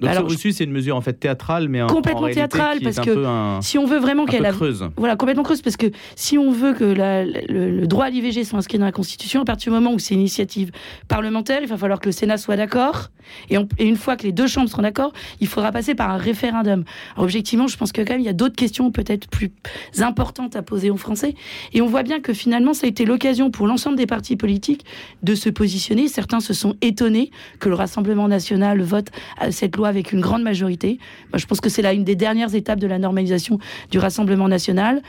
Donc 0.00 0.10
Alors, 0.10 0.28
reçu, 0.28 0.52
c'est 0.52 0.64
une 0.64 0.72
mesure 0.72 0.96
en 0.96 1.00
fait 1.00 1.14
théâtrale, 1.14 1.68
mais 1.68 1.80
complètement 1.86 2.22
en 2.22 2.30
théâtrale, 2.30 2.80
parce 2.82 3.00
que 3.00 3.24
un, 3.24 3.62
si 3.62 3.78
on 3.78 3.86
veut 3.86 3.98
vraiment 3.98 4.26
qu'elle 4.26 4.46
creuse, 4.52 4.84
voilà, 4.96 5.16
complètement 5.16 5.42
creuse, 5.42 5.62
parce 5.62 5.76
que 5.76 5.86
si 6.16 6.36
on 6.36 6.50
veut 6.50 6.74
que 6.74 6.84
la, 6.84 7.24
le, 7.24 7.70
le, 7.70 7.86
droit 7.86 8.06
à 8.06 8.10
l'IVG 8.10 8.44
soit 8.44 8.55
inscrit 8.58 8.78
dans 8.78 8.84
la 8.84 8.92
Constitution, 8.92 9.42
à 9.42 9.44
partir 9.44 9.72
du 9.72 9.78
moment 9.78 9.94
où 9.94 9.98
c'est 9.98 10.14
une 10.14 10.20
initiative 10.20 10.70
parlementaire, 11.08 11.60
il 11.62 11.68
va 11.68 11.76
falloir 11.76 12.00
que 12.00 12.06
le 12.06 12.12
Sénat 12.12 12.38
soit 12.38 12.56
d'accord, 12.56 13.10
et, 13.50 13.56
une 13.78 13.96
fois 13.96 14.16
que 14.16 14.22
les 14.22 14.32
deux 14.32 14.46
chambres 14.46 14.70
seront 14.70 14.82
d'accord, 14.82 15.12
il 15.40 15.46
faudra 15.46 15.72
passer 15.72 15.94
par 15.94 16.10
un 16.10 16.16
référendum. 16.16 16.84
Alors, 17.14 17.24
objectivement, 17.24 17.66
je 17.66 17.76
pense 17.76 17.92
que 17.92 18.02
quand 18.02 18.12
même 18.12 18.20
il 18.20 18.26
y 18.26 18.30
a 18.30 18.34
d'autres 18.34 18.54
questions 18.56 18.90
peut-être 18.90 19.28
plus 19.28 19.50
importantes 19.98 20.56
à 20.56 20.62
poser 20.62 20.90
aux 20.90 20.96
Français, 20.96 21.34
et 21.72 21.80
on 21.80 21.86
voit 21.86 22.02
bien 22.02 22.20
que 22.20 22.32
finalement 22.32 22.74
ça 22.74 22.86
a 22.86 22.88
été 22.88 23.04
l'occasion 23.04 23.50
pour 23.50 23.66
l'ensemble 23.66 23.96
des 23.96 24.06
partis 24.06 24.36
politiques 24.36 24.84
de 25.22 25.34
se 25.34 25.48
positionner. 25.48 26.08
Certains 26.08 26.40
se 26.40 26.54
sont 26.54 26.74
étonnés 26.82 27.30
que 27.60 27.68
le 27.68 27.74
Rassemblement 27.74 28.28
national 28.28 28.82
vote 28.82 29.08
cette 29.50 29.76
loi 29.76 29.88
avec 29.88 30.12
une 30.12 30.20
grande 30.20 30.42
majorité. 30.42 30.98
Moi, 31.32 31.38
je 31.38 31.46
pense 31.46 31.60
que 31.60 31.68
c'est 31.68 31.82
là 31.82 31.92
une 31.92 32.04
des 32.04 32.16
dernières 32.16 32.54
étapes 32.54 32.80
de 32.80 32.86
la 32.86 32.98
normalisation 32.98 33.58
du 33.90 33.98
Rassemblement 33.98 34.48
national. 34.48 35.02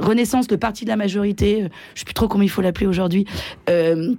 Renaissance, 0.00 0.50
le 0.50 0.56
parti 0.56 0.84
de 0.84 0.90
la 0.90 0.96
majorité, 0.96 1.54
euh, 1.54 1.58
je 1.58 1.64
ne 1.64 1.98
sais 1.98 2.04
plus 2.04 2.14
trop 2.14 2.28
comment 2.28 2.42
il 2.42 2.50
faut 2.50 2.62
l'appeler 2.62 2.86
aujourd'hui, 2.86 3.26
euh, 3.68 4.14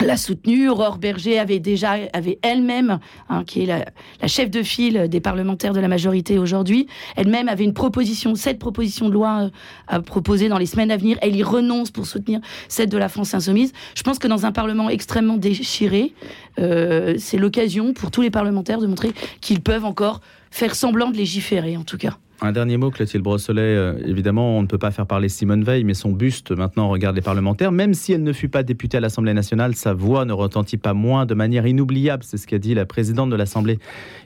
l'a 0.00 0.16
soutenue. 0.16 0.68
Aurore 0.68 0.98
Berger 0.98 1.38
avait 1.40 1.58
déjà, 1.58 1.96
avait 2.12 2.38
elle-même, 2.42 3.00
hein, 3.28 3.42
qui 3.44 3.62
est 3.62 3.66
la, 3.66 3.84
la, 4.22 4.28
chef 4.28 4.48
de 4.48 4.62
file 4.62 5.08
des 5.08 5.20
parlementaires 5.20 5.72
de 5.72 5.80
la 5.80 5.88
majorité 5.88 6.38
aujourd'hui, 6.38 6.86
elle-même 7.16 7.48
avait 7.48 7.64
une 7.64 7.74
proposition, 7.74 8.36
cette 8.36 8.60
proposition 8.60 9.08
de 9.08 9.14
loi 9.14 9.42
euh, 9.42 9.50
à 9.88 10.00
proposer 10.00 10.48
dans 10.48 10.58
les 10.58 10.66
semaines 10.66 10.92
à 10.92 10.96
venir. 10.96 11.18
Elle 11.20 11.34
y 11.34 11.42
renonce 11.42 11.90
pour 11.90 12.06
soutenir 12.06 12.40
celle 12.68 12.88
de 12.88 12.98
la 12.98 13.08
France 13.08 13.34
insoumise. 13.34 13.72
Je 13.96 14.02
pense 14.04 14.20
que 14.20 14.28
dans 14.28 14.46
un 14.46 14.52
parlement 14.52 14.88
extrêmement 14.88 15.36
déchiré, 15.36 16.14
c'est 16.56 17.38
l'occasion 17.38 17.92
pour 17.92 18.10
tous 18.10 18.20
les 18.20 18.30
parlementaires 18.30 18.80
de 18.80 18.86
montrer 18.88 19.12
qu'ils 19.40 19.60
peuvent 19.60 19.84
encore 19.84 20.20
faire 20.50 20.74
semblant 20.74 21.10
de 21.10 21.16
légiférer, 21.16 21.76
en 21.76 21.84
tout 21.84 21.98
cas. 21.98 22.18
Un 22.40 22.52
dernier 22.52 22.76
mot, 22.76 22.90
Clotilde 22.90 23.24
Brosselet. 23.24 23.60
Euh, 23.60 23.94
évidemment, 24.06 24.58
on 24.58 24.62
ne 24.62 24.68
peut 24.68 24.78
pas 24.78 24.92
faire 24.92 25.06
parler 25.06 25.28
Simone 25.28 25.64
Veil, 25.64 25.82
mais 25.82 25.94
son 25.94 26.12
buste 26.12 26.52
maintenant 26.52 26.88
regarde 26.88 27.16
les 27.16 27.22
parlementaires. 27.22 27.72
Même 27.72 27.94
si 27.94 28.12
elle 28.12 28.22
ne 28.22 28.32
fut 28.32 28.48
pas 28.48 28.62
députée 28.62 28.98
à 28.98 29.00
l'Assemblée 29.00 29.34
nationale, 29.34 29.74
sa 29.74 29.92
voix 29.92 30.24
ne 30.24 30.32
retentit 30.32 30.76
pas 30.76 30.94
moins 30.94 31.26
de 31.26 31.34
manière 31.34 31.66
inoubliable. 31.66 32.22
C'est 32.22 32.36
ce 32.36 32.46
qu'a 32.46 32.58
dit 32.58 32.74
la 32.74 32.86
présidente 32.86 33.30
de 33.30 33.36
l'Assemblée, 33.36 33.80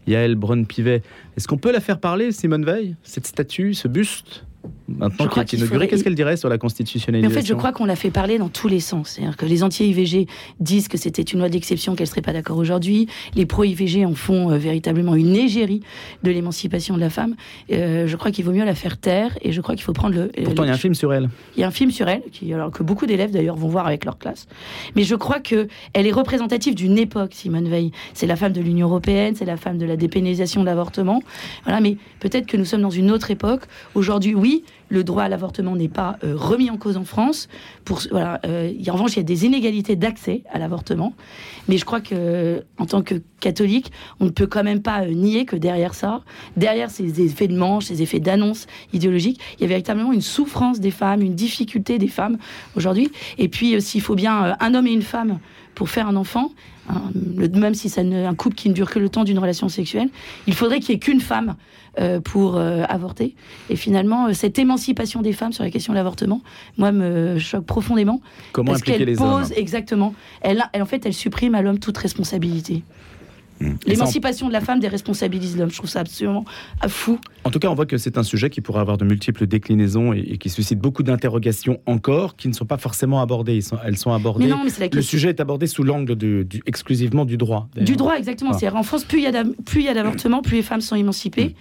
Yael 0.06 0.34
Braun-Pivet. 0.34 1.02
Est-ce 1.36 1.48
qu'on 1.48 1.56
peut 1.56 1.72
la 1.72 1.80
faire 1.80 2.00
parler, 2.00 2.32
Simone 2.32 2.66
Veil 2.66 2.96
Cette 3.02 3.26
statue, 3.26 3.72
ce 3.72 3.88
buste? 3.88 4.44
Maintenant 4.88 5.26
qu'il 5.26 5.42
est 5.42 5.52
inauguré, 5.52 5.88
qu'est-ce 5.88 6.04
qu'elle 6.04 6.14
dirait 6.14 6.36
sur 6.36 6.48
la 6.48 6.58
constitutionnalisation 6.58 7.36
En 7.36 7.40
fait, 7.40 7.46
je 7.46 7.54
crois 7.54 7.72
qu'on 7.72 7.84
l'a 7.84 7.96
fait 7.96 8.10
parler 8.10 8.38
dans 8.38 8.48
tous 8.48 8.68
les 8.68 8.80
sens. 8.80 9.10
C'est-à-dire 9.10 9.36
que 9.36 9.46
les 9.46 9.62
anti-IVG 9.62 10.26
disent 10.60 10.88
que 10.88 10.98
c'était 10.98 11.22
une 11.22 11.38
loi 11.38 11.48
d'exception, 11.48 11.94
qu'elle 11.94 12.06
ne 12.06 12.10
serait 12.10 12.22
pas 12.22 12.32
d'accord 12.32 12.58
aujourd'hui. 12.58 13.08
Les 13.34 13.46
pro-IVG 13.46 14.04
en 14.04 14.14
font 14.14 14.50
euh, 14.50 14.58
véritablement 14.58 15.14
une 15.14 15.34
égérie 15.34 15.80
de 16.22 16.30
l'émancipation 16.30 16.94
de 16.94 17.00
la 17.00 17.10
femme. 17.10 17.34
Euh, 17.72 18.06
je 18.06 18.16
crois 18.16 18.30
qu'il 18.30 18.44
vaut 18.44 18.52
mieux 18.52 18.64
la 18.64 18.74
faire 18.74 18.98
taire 18.98 19.36
et 19.42 19.52
je 19.52 19.60
crois 19.60 19.74
qu'il 19.74 19.84
faut 19.84 19.92
prendre 19.92 20.14
le. 20.14 20.28
Pourtant, 20.44 20.62
le, 20.62 20.68
il 20.68 20.70
y 20.70 20.72
a 20.72 20.74
un 20.74 20.78
film 20.78 20.94
sur 20.94 21.12
elle. 21.12 21.30
Il 21.56 21.60
y 21.60 21.64
a 21.64 21.68
un 21.68 21.72
film 21.72 21.90
sur 21.90 22.08
elle, 22.08 22.22
qui, 22.30 22.52
alors, 22.52 22.70
que 22.70 22.82
beaucoup 22.82 23.06
d'élèves 23.06 23.30
d'ailleurs 23.30 23.56
vont 23.56 23.68
voir 23.68 23.86
avec 23.86 24.04
leur 24.04 24.18
classe. 24.18 24.46
Mais 24.94 25.04
je 25.04 25.14
crois 25.14 25.40
qu'elle 25.40 25.68
est 25.94 26.12
représentative 26.12 26.74
d'une 26.74 26.98
époque, 26.98 27.32
Simone 27.34 27.68
Veil. 27.68 27.92
C'est 28.14 28.26
la 28.26 28.36
femme 28.36 28.52
de 28.52 28.60
l'Union 28.60 28.88
européenne, 28.88 29.34
c'est 29.36 29.44
la 29.44 29.56
femme 29.56 29.78
de 29.78 29.86
la 29.86 29.96
dépénalisation 29.96 30.60
de 30.60 30.66
l'avortement. 30.66 31.22
Voilà, 31.64 31.80
mais 31.80 31.96
peut-être 32.20 32.46
que 32.46 32.56
nous 32.56 32.64
sommes 32.64 32.82
dans 32.82 32.90
une 32.90 33.10
autre 33.10 33.30
époque. 33.30 33.62
Aujourd'hui, 33.94 34.34
oui, 34.34 34.51
le 34.88 35.04
droit 35.04 35.22
à 35.24 35.28
l'avortement 35.28 35.74
n'est 35.74 35.88
pas 35.88 36.18
euh, 36.22 36.34
remis 36.36 36.70
en 36.70 36.76
cause 36.76 36.96
en 36.96 37.04
France. 37.04 37.48
Euh, 38.12 38.72
en 38.88 38.92
revanche, 38.92 39.12
il 39.14 39.16
y 39.16 39.20
a 39.20 39.24
des 39.24 39.46
inégalités 39.46 39.96
d'accès 39.96 40.42
à 40.50 40.58
l'avortement. 40.58 41.14
Mais 41.68 41.78
je 41.78 41.84
crois 41.84 42.00
que, 42.00 42.64
en 42.78 42.86
tant 42.86 43.02
que 43.02 43.16
catholique, 43.40 43.90
on 44.20 44.26
ne 44.26 44.30
peut 44.30 44.46
quand 44.46 44.64
même 44.64 44.82
pas 44.82 45.06
nier 45.06 45.44
que 45.44 45.56
derrière 45.56 45.94
ça, 45.94 46.22
derrière 46.56 46.90
ces 46.90 47.22
effets 47.22 47.48
de 47.48 47.56
manche, 47.56 47.86
ces 47.86 48.02
effets 48.02 48.20
d'annonce 48.20 48.66
idéologique, 48.92 49.40
il 49.58 49.62
y 49.62 49.64
a 49.64 49.68
véritablement 49.68 50.12
une 50.12 50.20
souffrance 50.20 50.80
des 50.80 50.90
femmes, 50.90 51.22
une 51.22 51.34
difficulté 51.34 51.98
des 51.98 52.08
femmes 52.08 52.38
aujourd'hui. 52.76 53.10
Et 53.38 53.48
puis, 53.48 53.80
s'il 53.80 54.02
faut 54.02 54.14
bien 54.14 54.56
un 54.58 54.74
homme 54.74 54.86
et 54.86 54.92
une 54.92 55.02
femme 55.02 55.38
pour 55.82 55.90
faire 55.90 56.06
un 56.06 56.14
enfant, 56.14 56.52
même 57.34 57.74
si 57.74 57.88
c'est 57.88 58.02
un 58.02 58.34
couple 58.36 58.54
qui 58.54 58.68
ne 58.68 58.72
dure 58.72 58.88
que 58.88 59.00
le 59.00 59.08
temps 59.08 59.24
d'une 59.24 59.40
relation 59.40 59.68
sexuelle, 59.68 60.10
il 60.46 60.54
faudrait 60.54 60.78
qu'il 60.78 60.90
n'y 60.90 60.98
ait 60.98 61.00
qu'une 61.00 61.20
femme 61.20 61.56
euh, 61.98 62.20
pour 62.20 62.54
euh, 62.54 62.84
avorter. 62.88 63.34
Et 63.68 63.74
finalement, 63.74 64.28
euh, 64.28 64.32
cette 64.32 64.60
émancipation 64.60 65.22
des 65.22 65.32
femmes 65.32 65.52
sur 65.52 65.64
la 65.64 65.70
question 65.70 65.92
de 65.92 65.98
l'avortement, 65.98 66.40
moi, 66.78 66.92
me 66.92 67.36
choque 67.40 67.66
profondément. 67.66 68.20
Comment 68.52 68.70
parce 68.70 68.82
impliquer 68.82 69.04
les 69.04 69.16
pose, 69.16 69.52
Exactement. 69.56 70.14
Elle, 70.40 70.62
elle, 70.72 70.82
en 70.82 70.86
fait, 70.86 71.04
elle 71.04 71.14
supprime 71.14 71.56
à 71.56 71.62
l'homme 71.62 71.80
toute 71.80 71.98
responsabilité. 71.98 72.84
Mm. 73.60 73.72
L'émancipation 73.86 74.48
de 74.48 74.52
la 74.52 74.60
femme 74.60 74.80
déresponsabilise 74.80 75.56
l'homme. 75.56 75.70
Je 75.70 75.76
trouve 75.76 75.90
ça 75.90 76.00
absolument 76.00 76.44
fou. 76.88 77.18
En 77.44 77.50
tout 77.50 77.58
cas, 77.58 77.68
on 77.68 77.74
voit 77.74 77.86
que 77.86 77.98
c'est 77.98 78.18
un 78.18 78.22
sujet 78.22 78.50
qui 78.50 78.60
pourrait 78.60 78.80
avoir 78.80 78.98
de 78.98 79.04
multiples 79.04 79.46
déclinaisons 79.46 80.12
et, 80.12 80.38
qui 80.38 80.50
suscite 80.50 80.78
beaucoup 80.78 81.02
d'interrogations 81.02 81.80
encore, 81.86 82.36
qui 82.36 82.48
ne 82.48 82.52
sont 82.52 82.66
pas 82.66 82.78
forcément 82.78 83.20
abordées. 83.20 83.60
elles 83.84 83.98
sont 83.98 84.12
abordées. 84.12 84.52
Le 84.92 85.02
sujet 85.02 85.30
est 85.30 85.40
abordé 85.40 85.66
sous 85.66 85.82
l'angle 85.82 86.16
du, 86.16 86.46
exclusivement 86.66 87.24
du 87.24 87.36
droit. 87.36 87.68
Du 87.76 87.96
droit, 87.96 88.16
exactement. 88.16 88.52
C'est-à-dire 88.52 88.76
en 88.76 88.82
France, 88.82 89.04
plus 89.04 89.18
il 89.18 89.84
y 89.84 89.88
a 89.88 89.94
d'avortements, 89.94 90.42
plus 90.42 90.56
les 90.56 90.62
femmes 90.62 90.80
sont 90.80 90.96
émancipées. 90.96 91.50
Mm. 91.50 91.54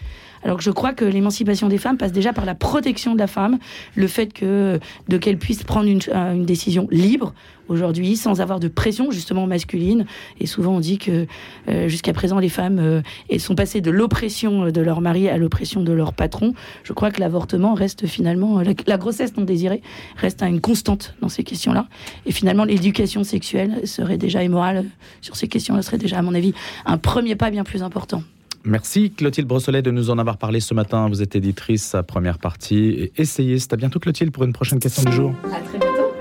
Alors 0.44 0.58
que 0.58 0.64
je 0.64 0.72
crois 0.72 0.94
que 0.94 1.06
l'émancipation 1.06 1.68
des 1.68 1.78
femmes 1.78 1.98
passe 1.98 2.12
déjà 2.12 2.34
par 2.34 2.46
la 2.46 2.56
protection 2.56 3.14
de 3.14 3.20
la 3.20 3.28
femme, 3.28 3.60
le 3.96 4.08
fait 4.08 4.34
que 4.34 4.80
de 5.08 5.18
qu'elle 5.18 5.38
puisse 5.38 5.64
prendre 5.64 5.88
une, 5.88 6.02
euh, 6.10 6.34
une 6.34 6.46
décision 6.46 6.88
libre 6.92 7.34
aujourd'hui, 7.70 8.18
sans 8.18 8.42
avoir 8.42 8.60
de 8.60 8.68
pression 8.68 9.12
justement 9.12 9.48
masculine. 9.48 10.06
Et 10.40 10.46
souvent 10.46 10.74
on 10.74 10.80
dit 10.80 10.98
que 10.98 11.26
euh, 11.70 11.88
jusqu'à 11.88 12.14
présent 12.14 12.40
les 12.40 12.50
femmes 12.50 12.80
euh, 12.80 13.02
elles 13.30 13.40
sont 13.40 13.56
passées 13.56 13.82
de 13.82 13.92
l'oppression 13.92 14.70
de 14.70 14.82
leur 14.82 15.02
mari 15.02 15.30
à 15.30 15.38
l'oppression 15.38 15.82
de 15.82 15.94
leur 15.94 16.14
patron. 16.14 16.54
Je 16.84 16.94
crois 16.94 17.12
que 17.12 17.20
l'avortement 17.20 17.74
reste 17.74 18.08
finalement 18.08 18.62
la, 18.62 18.98
grossesse 18.98 19.38
non 19.38 19.44
désirée 19.44 19.82
reste 20.18 20.44
une 20.44 20.62
constante 20.62 21.16
dans 21.22 21.30
ces 21.30 21.44
questions-là. 21.44 21.88
Et 22.26 22.32
finalement 22.32 22.66
l'éducation 22.66 23.24
sexuelle 23.24 23.88
serait 23.88 24.18
déjà 24.18 24.44
immorale 24.44 24.86
sur 25.22 25.36
ces 25.36 25.48
questions-là 25.48 25.82
serait 25.82 25.98
déjà 25.98 26.18
à 26.18 26.22
mon 26.22 26.34
avis 26.34 26.54
un 26.86 26.98
premier 26.98 27.36
pas 27.36 27.52
bien 27.52 27.64
plus 27.64 27.84
important. 27.84 28.24
Merci 28.64 29.12
Clotilde 29.12 29.48
Brossolet 29.48 29.82
de 29.82 29.90
nous 29.90 30.12
en 30.12 30.20
avoir 30.20 30.38
parlé 30.38 30.60
ce 30.60 30.74
matin. 30.74 31.10
Vous 31.10 31.22
êtes 31.22 31.36
éditrice 31.36 31.96
à 31.96 32.04
première 32.04 32.38
partie 32.38 32.90
et 32.90 33.12
essayiste. 33.18 33.74
À 33.74 33.76
bientôt 33.76 34.00
Clotilde 34.00 34.32
pour 34.32 34.44
une 34.44 34.54
prochaine 34.54 34.80
question 34.80 35.04
du 35.04 35.12
jour. 35.12 35.34
À 35.46 35.60
très 35.62 35.80
bientôt. 35.80 36.12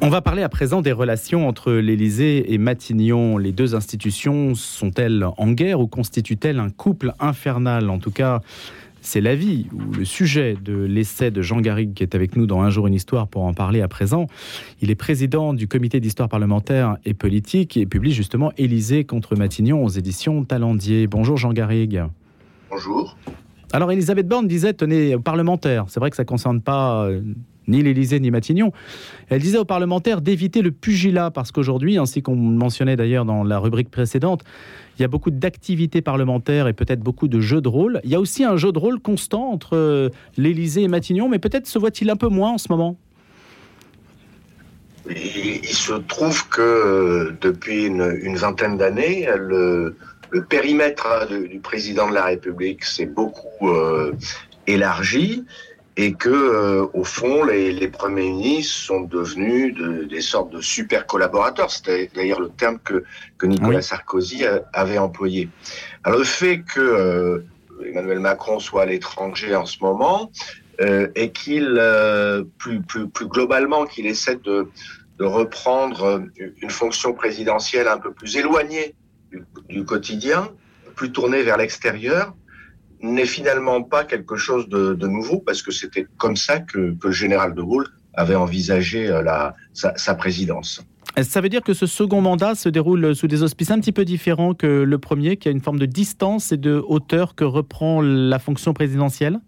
On 0.00 0.08
va 0.08 0.20
parler 0.20 0.42
à 0.42 0.48
présent 0.48 0.82
des 0.82 0.90
relations 0.90 1.46
entre 1.46 1.72
l'Élysée 1.72 2.52
et 2.52 2.58
Matignon. 2.58 3.38
Les 3.38 3.52
deux 3.52 3.74
institutions 3.74 4.54
sont-elles 4.54 5.24
en 5.36 5.52
guerre 5.52 5.78
ou 5.80 5.86
constituent-elles 5.86 6.58
un 6.58 6.70
couple 6.70 7.12
infernal? 7.20 7.88
En 7.88 7.98
tout 7.98 8.10
cas, 8.10 8.40
c'est 9.02 9.20
l'avis 9.20 9.66
ou 9.72 9.92
le 9.92 10.04
sujet 10.04 10.56
de 10.62 10.74
l'essai 10.74 11.30
de 11.30 11.42
Jean 11.42 11.60
Garrigue 11.60 11.92
qui 11.92 12.02
est 12.02 12.14
avec 12.14 12.36
nous 12.36 12.46
dans 12.46 12.62
Un 12.62 12.70
jour 12.70 12.86
une 12.86 12.94
histoire 12.94 13.28
pour 13.28 13.42
en 13.42 13.52
parler 13.52 13.82
à 13.82 13.88
présent. 13.88 14.26
Il 14.80 14.90
est 14.90 14.94
président 14.94 15.52
du 15.52 15.68
comité 15.68 16.00
d'histoire 16.00 16.28
parlementaire 16.28 16.96
et 17.04 17.12
politique 17.12 17.76
et 17.76 17.84
publie 17.84 18.12
justement 18.12 18.52
Élysée 18.56 19.04
contre 19.04 19.36
Matignon 19.36 19.84
aux 19.84 19.88
éditions 19.88 20.44
Talendier. 20.44 21.08
Bonjour 21.08 21.36
Jean 21.36 21.52
Garrigue. 21.52 22.04
Bonjour. 22.70 23.16
Alors 23.72 23.90
Elisabeth 23.90 24.28
Borne 24.28 24.46
disait, 24.46 24.74
tenez, 24.74 25.14
aux 25.14 25.20
parlementaires, 25.20 25.86
c'est 25.88 25.98
vrai 25.98 26.10
que 26.10 26.16
ça 26.16 26.24
ne 26.24 26.28
concerne 26.28 26.60
pas 26.60 27.06
euh, 27.06 27.22
ni 27.68 27.82
l'Élysée 27.82 28.20
ni 28.20 28.30
Matignon. 28.30 28.70
Elle 29.30 29.40
disait 29.40 29.56
aux 29.56 29.64
parlementaires 29.64 30.20
d'éviter 30.20 30.60
le 30.60 30.72
pugilat 30.72 31.30
parce 31.30 31.52
qu'aujourd'hui, 31.52 31.96
ainsi 31.96 32.20
qu'on 32.20 32.36
mentionnait 32.36 32.96
d'ailleurs 32.96 33.24
dans 33.24 33.44
la 33.44 33.58
rubrique 33.58 33.90
précédente, 33.90 34.42
il 34.98 35.02
y 35.02 35.04
a 35.06 35.08
beaucoup 35.08 35.30
d'activités 35.30 36.02
parlementaires 36.02 36.68
et 36.68 36.74
peut-être 36.74 37.00
beaucoup 37.00 37.28
de 37.28 37.40
jeux 37.40 37.62
de 37.62 37.68
rôle. 37.68 38.02
Il 38.04 38.10
y 38.10 38.14
a 38.14 38.20
aussi 38.20 38.44
un 38.44 38.58
jeu 38.58 38.72
de 38.72 38.78
rôle 38.78 39.00
constant 39.00 39.50
entre 39.50 39.74
euh, 39.74 40.10
l'Élysée 40.36 40.82
et 40.82 40.88
Matignon, 40.88 41.30
mais 41.30 41.38
peut-être 41.38 41.66
se 41.66 41.78
voit-il 41.78 42.10
un 42.10 42.16
peu 42.16 42.28
moins 42.28 42.52
en 42.52 42.58
ce 42.58 42.66
moment. 42.68 42.98
Il, 45.08 45.64
se 45.64 45.94
trouve 45.94 46.46
que 46.48 46.60
euh, 46.60 47.32
depuis 47.40 47.86
une, 47.86 48.36
vingtaine 48.36 48.76
d'années, 48.76 49.26
le, 49.36 49.96
périmètre 50.40 51.28
du 51.28 51.60
président 51.60 52.08
de 52.08 52.14
la 52.14 52.24
République 52.24 52.84
s'est 52.84 53.06
beaucoup 53.06 53.68
euh, 53.68 54.12
élargi 54.66 55.44
et 55.96 56.14
que 56.14 56.30
euh, 56.30 56.86
au 56.94 57.04
fond 57.04 57.44
les, 57.44 57.88
premiers 57.88 58.30
ministres 58.30 58.76
sont 58.76 59.00
devenus 59.02 59.76
des 60.08 60.20
sortes 60.20 60.50
de 60.50 60.60
super 60.60 61.06
collaborateurs. 61.06 61.70
C'était 61.70 62.10
d'ailleurs 62.14 62.40
le 62.40 62.48
terme 62.48 62.78
que, 62.78 63.04
que 63.36 63.46
Nicolas 63.46 63.82
Sarkozy 63.82 64.44
avait 64.72 64.98
employé. 64.98 65.48
Alors 66.04 66.18
le 66.18 66.24
fait 66.24 66.62
que 66.62 66.80
euh, 66.80 67.44
Emmanuel 67.84 68.20
Macron 68.20 68.58
soit 68.58 68.82
à 68.82 68.86
l'étranger 68.86 69.54
en 69.54 69.66
ce 69.66 69.78
moment 69.82 70.30
euh, 70.80 71.08
et 71.14 71.30
qu'il 71.30 71.80
plus, 72.58 72.80
plus, 72.80 73.08
plus 73.08 73.26
globalement 73.26 73.84
qu'il 73.84 74.06
essaie 74.06 74.36
de, 74.36 74.68
de 75.18 75.24
reprendre 75.24 76.22
une 76.62 76.70
fonction 76.70 77.12
présidentielle 77.12 77.88
un 77.88 77.98
peu 77.98 78.12
plus 78.12 78.36
éloignée 78.36 78.94
du, 79.32 79.44
du 79.68 79.84
quotidien, 79.84 80.50
plus 80.94 81.10
tournée 81.10 81.42
vers 81.42 81.56
l'extérieur, 81.56 82.34
n'est 83.02 83.26
finalement 83.26 83.82
pas 83.82 84.04
quelque 84.04 84.36
chose 84.36 84.68
de, 84.68 85.06
nouveau 85.06 85.40
parce 85.40 85.62
que 85.62 85.72
c'était 85.72 86.06
comme 86.18 86.36
ça 86.36 86.60
que, 86.60 86.94
le 87.02 87.10
général 87.10 87.54
de 87.54 87.62
Gaulle 87.62 87.88
avait 88.14 88.34
envisagé 88.34 89.08
euh, 89.08 89.22
la, 89.22 89.54
sa, 89.72 90.14
présidence. 90.14 90.82
Ça 91.20 91.40
veut 91.40 91.48
dire 91.48 91.62
que 91.62 91.74
ce 91.74 91.86
second 91.86 92.20
mandat 92.20 92.54
se 92.54 92.68
déroule 92.68 93.14
sous 93.14 93.26
des 93.26 93.42
auspices 93.42 93.70
un 93.70 93.80
petit 93.80 93.92
peu 93.92 94.04
différents 94.04 94.54
que 94.54 94.66
le 94.66 94.98
premier, 94.98 95.36
qui 95.36 95.48
a 95.48 95.50
une 95.50 95.60
forme 95.60 95.78
de 95.78 95.86
distance 95.86 96.52
et 96.52 96.56
de 96.56 96.82
hauteur 96.86 97.34
que 97.34 97.44
reprend 97.44 98.00
la 98.00 98.38
fonction 98.38 98.72
présidentielle? 98.72 99.40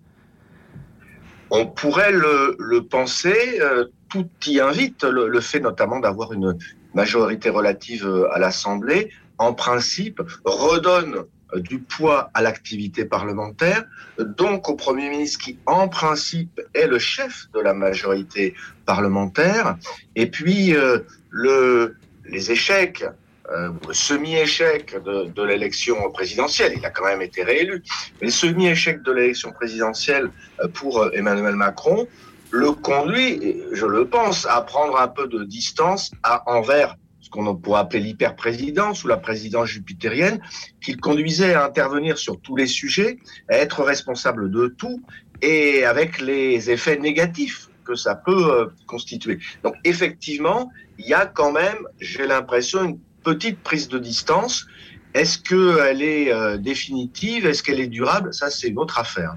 On 1.51 1.67
pourrait 1.67 2.13
le, 2.13 2.81
penser. 2.81 3.61
Euh, 3.61 3.87
tout 4.09 4.29
y 4.47 4.61
invite, 4.61 5.03
le 5.03 5.41
fait 5.41 5.59
notamment 5.59 5.99
d'avoir 5.99 6.33
une 6.33 6.57
majorité 6.95 7.51
relative 7.51 8.07
euh, 8.07 8.33
à 8.33 8.39
l'Assemblée, 8.39 9.11
en 9.45 9.55
principe, 9.55 10.21
redonne 10.45 11.25
euh, 11.55 11.61
du 11.61 11.79
poids 11.79 12.31
à 12.35 12.43
l'activité 12.43 13.05
parlementaire, 13.05 13.85
donc 14.19 14.69
au 14.69 14.75
Premier 14.75 15.11
ministre 15.11 15.41
qui, 15.45 15.59
en 15.67 15.89
principe, 15.89 16.61
est 16.75 16.87
le 16.87 16.99
chef 16.99 17.47
de 17.55 17.61
la 17.61 17.75
majorité 17.75 18.55
parlementaire, 18.87 19.77
et 20.17 20.27
puis 20.27 20.75
euh, 20.75 21.01
le, 21.31 21.97
les 22.25 22.51
échecs, 22.51 23.05
euh, 23.53 23.71
semi-échec 23.93 24.97
de, 25.05 25.27
de 25.27 25.43
l'élection 25.43 26.11
présidentielle, 26.11 26.73
il 26.77 26.85
a 26.87 26.91
quand 26.91 27.05
même 27.05 27.21
été 27.21 27.43
réélu, 27.43 27.83
mais 28.21 28.29
le 28.29 28.33
semi-échec 28.33 29.03
de 29.03 29.13
l'élection 29.13 29.53
présidentielle 29.53 30.31
pour 30.73 31.11
Emmanuel 31.13 31.55
Macron 31.55 32.09
le 32.51 32.71
conduit, 32.71 33.63
je 33.73 33.85
le 33.85 34.07
pense, 34.07 34.47
à 34.47 34.61
prendre 34.63 34.97
un 34.97 35.09
peu 35.09 35.27
de 35.27 35.43
distance 35.43 36.13
à, 36.23 36.49
envers 36.49 36.97
qu'on 37.35 37.57
pourrait 37.57 37.81
appeler 37.81 38.01
l'hyper-présidence 38.01 39.03
ou 39.03 39.09
la 39.09 39.17
présidence 39.17 39.69
jupitérienne, 39.69 40.41
qui 40.81 40.97
conduisait 40.97 41.55
à 41.55 41.65
intervenir 41.65 42.17
sur 42.17 42.41
tous 42.41 42.55
les 42.55 42.69
sujets, 42.69 43.19
à 43.49 43.57
être 43.57 43.83
responsable 43.83 44.53
de 44.53 44.69
tout, 44.69 45.03
et 45.43 45.85
avec 45.85 46.21
les 46.21 46.71
effets 46.71 46.97
négatifs 46.97 47.69
que 47.85 47.97
ça 47.97 48.15
peut 48.15 48.53
euh, 48.53 48.67
constituer. 48.87 49.41
Donc 49.65 49.75
effectivement, 49.83 50.71
il 50.99 51.07
y 51.07 51.15
a 51.15 51.27
quand 51.27 51.51
même, 51.51 51.79
j'ai 52.01 52.27
l'impression, 52.27 52.85
une 52.85 52.99
petite 53.25 53.59
prise 53.59 53.89
de 53.89 53.99
distance 53.99 54.67
est-ce 55.15 55.39
qu'elle 55.39 56.03
est 56.03 56.33
euh, 56.33 56.57
définitive? 56.57 57.47
Est-ce 57.47 57.63
qu'elle 57.63 57.79
est 57.79 57.87
durable? 57.87 58.35
Ça, 58.35 58.51
c'est 58.51 58.75
autre 58.77 58.99
affaire. 58.99 59.37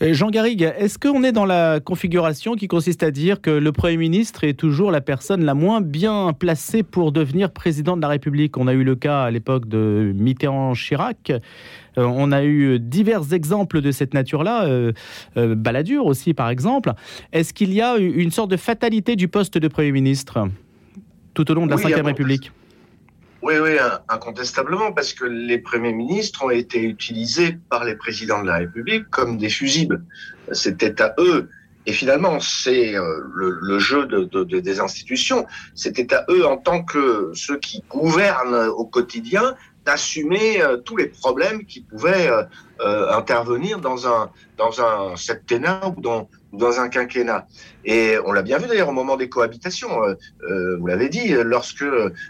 Jean 0.00 0.30
Garrigue, 0.30 0.72
est-ce 0.78 0.98
qu'on 0.98 1.22
est 1.22 1.32
dans 1.32 1.44
la 1.44 1.80
configuration 1.80 2.54
qui 2.54 2.66
consiste 2.66 3.02
à 3.02 3.10
dire 3.10 3.42
que 3.42 3.50
le 3.50 3.70
Premier 3.72 3.98
ministre 3.98 4.44
est 4.44 4.54
toujours 4.54 4.90
la 4.90 5.02
personne 5.02 5.44
la 5.44 5.52
moins 5.52 5.82
bien 5.82 6.32
placée 6.32 6.82
pour 6.82 7.12
devenir 7.12 7.50
président 7.50 7.94
de 7.94 8.00
la 8.00 8.08
République? 8.08 8.56
On 8.56 8.66
a 8.68 8.72
eu 8.72 8.84
le 8.84 8.94
cas 8.94 9.24
à 9.24 9.30
l'époque 9.30 9.68
de 9.68 10.14
Mitterrand-Chirac. 10.16 11.30
Euh, 11.30 12.04
on 12.04 12.32
a 12.32 12.42
eu 12.44 12.78
divers 12.78 13.34
exemples 13.34 13.82
de 13.82 13.90
cette 13.90 14.14
nature-là, 14.14 14.64
euh, 14.64 14.92
Balladur 15.36 16.06
aussi 16.06 16.32
par 16.32 16.48
exemple. 16.48 16.94
Est-ce 17.34 17.52
qu'il 17.52 17.74
y 17.74 17.82
a 17.82 17.98
une 17.98 18.30
sorte 18.30 18.50
de 18.50 18.56
fatalité 18.56 19.14
du 19.14 19.28
poste 19.28 19.58
de 19.58 19.68
Premier 19.68 19.92
ministre 19.92 20.48
tout 21.34 21.50
au 21.50 21.54
long 21.54 21.66
de 21.66 21.70
la 21.70 21.76
Ve 21.76 22.06
République? 22.06 22.50
Oui, 23.42 23.54
oui, 23.60 23.76
incontestablement, 24.08 24.92
parce 24.92 25.12
que 25.12 25.24
les 25.24 25.58
premiers 25.58 25.92
ministres 25.92 26.44
ont 26.44 26.50
été 26.50 26.82
utilisés 26.82 27.58
par 27.70 27.84
les 27.84 27.94
présidents 27.94 28.42
de 28.42 28.48
la 28.48 28.56
République 28.56 29.08
comme 29.10 29.38
des 29.38 29.48
fusibles. 29.48 30.02
C'était 30.52 31.00
à 31.00 31.14
eux, 31.18 31.48
et 31.88 31.92
finalement, 31.94 32.38
c'est 32.38 32.94
euh, 32.94 33.22
le, 33.34 33.78
jeu 33.78 34.04
de, 34.04 34.44
des 34.44 34.78
institutions, 34.78 35.46
c'était 35.74 36.12
à 36.12 36.26
eux, 36.28 36.44
en 36.44 36.58
tant 36.58 36.82
que 36.82 37.30
ceux 37.32 37.58
qui 37.58 37.82
gouvernent 37.88 38.68
au 38.76 38.84
quotidien, 38.84 39.54
d'assumer 39.86 40.60
euh, 40.60 40.76
tous 40.76 40.98
les 40.98 41.06
problèmes 41.06 41.64
qui 41.64 41.80
pouvaient 41.80 42.30
euh, 42.80 43.10
intervenir 43.10 43.78
dans 43.78 44.06
un, 44.06 44.30
dans 44.58 44.82
un 44.82 45.14
ou 45.96 46.00
dans, 46.02 46.28
dans 46.52 46.80
un 46.80 46.88
quinquennat. 46.88 47.46
Et 47.84 48.16
on 48.24 48.32
l'a 48.32 48.42
bien 48.42 48.58
vu 48.58 48.66
d'ailleurs 48.68 48.88
au 48.88 48.92
moment 48.92 49.16
des 49.16 49.28
cohabitations. 49.28 49.90
vous 50.78 50.86
l'avez 50.86 51.08
dit, 51.08 51.34
lorsque 51.44 51.84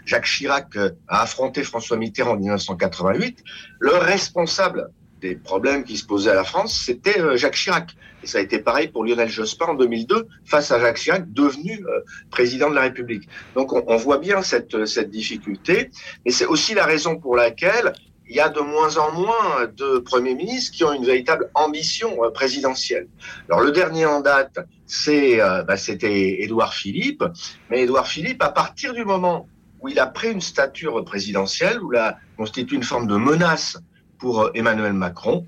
Jacques 0.05 0.25
Chirac 0.25 0.75
a 1.07 1.21
affronté 1.21 1.63
François 1.63 1.97
Mitterrand 1.97 2.31
en 2.31 2.37
1988, 2.37 3.43
le 3.79 3.91
responsable 3.91 4.91
des 5.21 5.35
problèmes 5.35 5.83
qui 5.83 5.97
se 5.97 6.05
posaient 6.05 6.31
à 6.31 6.35
la 6.35 6.43
France, 6.43 6.83
c'était 6.85 7.37
Jacques 7.37 7.55
Chirac. 7.55 7.95
Et 8.23 8.27
ça 8.27 8.39
a 8.39 8.41
été 8.41 8.59
pareil 8.59 8.89
pour 8.89 9.05
Lionel 9.05 9.29
Jospin 9.29 9.67
en 9.67 9.73
2002 9.75 10.27
face 10.45 10.71
à 10.71 10.79
Jacques 10.79 10.97
Chirac, 10.97 11.31
devenu 11.31 11.85
euh, 11.85 12.01
président 12.29 12.69
de 12.69 12.75
la 12.75 12.81
République. 12.81 13.29
Donc 13.55 13.71
on, 13.73 13.95
voit 13.95 14.17
bien 14.17 14.41
cette, 14.41 14.85
cette 14.85 15.09
difficulté, 15.09 15.89
et 16.25 16.31
c'est 16.31 16.45
aussi 16.45 16.73
la 16.73 16.85
raison 16.85 17.17
pour 17.17 17.35
laquelle 17.35 17.93
il 18.29 18.35
y 18.35 18.39
a 18.39 18.49
de 18.49 18.59
moins 18.59 18.97
en 18.97 19.11
moins 19.11 19.67
de 19.75 19.97
premiers 19.99 20.35
ministres 20.35 20.71
qui 20.75 20.83
ont 20.83 20.93
une 20.93 21.05
véritable 21.05 21.49
ambition 21.55 22.23
euh, 22.23 22.29
présidentielle. 22.29 23.07
Alors 23.49 23.61
le 23.61 23.71
dernier 23.71 24.05
en 24.05 24.21
date, 24.21 24.59
c'est 24.85 25.41
euh, 25.41 25.63
bah, 25.63 25.77
c'était 25.77 26.41
Édouard 26.41 26.73
Philippe, 26.73 27.23
mais 27.69 27.81
Édouard 27.81 28.07
Philippe, 28.07 28.43
à 28.43 28.49
partir 28.49 28.93
du 28.93 29.03
moment 29.03 29.47
où 29.81 29.87
il 29.87 29.99
a 29.99 30.07
pris 30.07 30.31
une 30.31 30.41
stature 30.41 31.03
présidentielle, 31.03 31.81
où 31.81 31.93
il 31.93 31.97
a 31.97 32.17
constitué 32.37 32.75
une 32.75 32.83
forme 32.83 33.07
de 33.07 33.15
menace 33.15 33.77
pour 34.19 34.51
Emmanuel 34.53 34.93
Macron, 34.93 35.45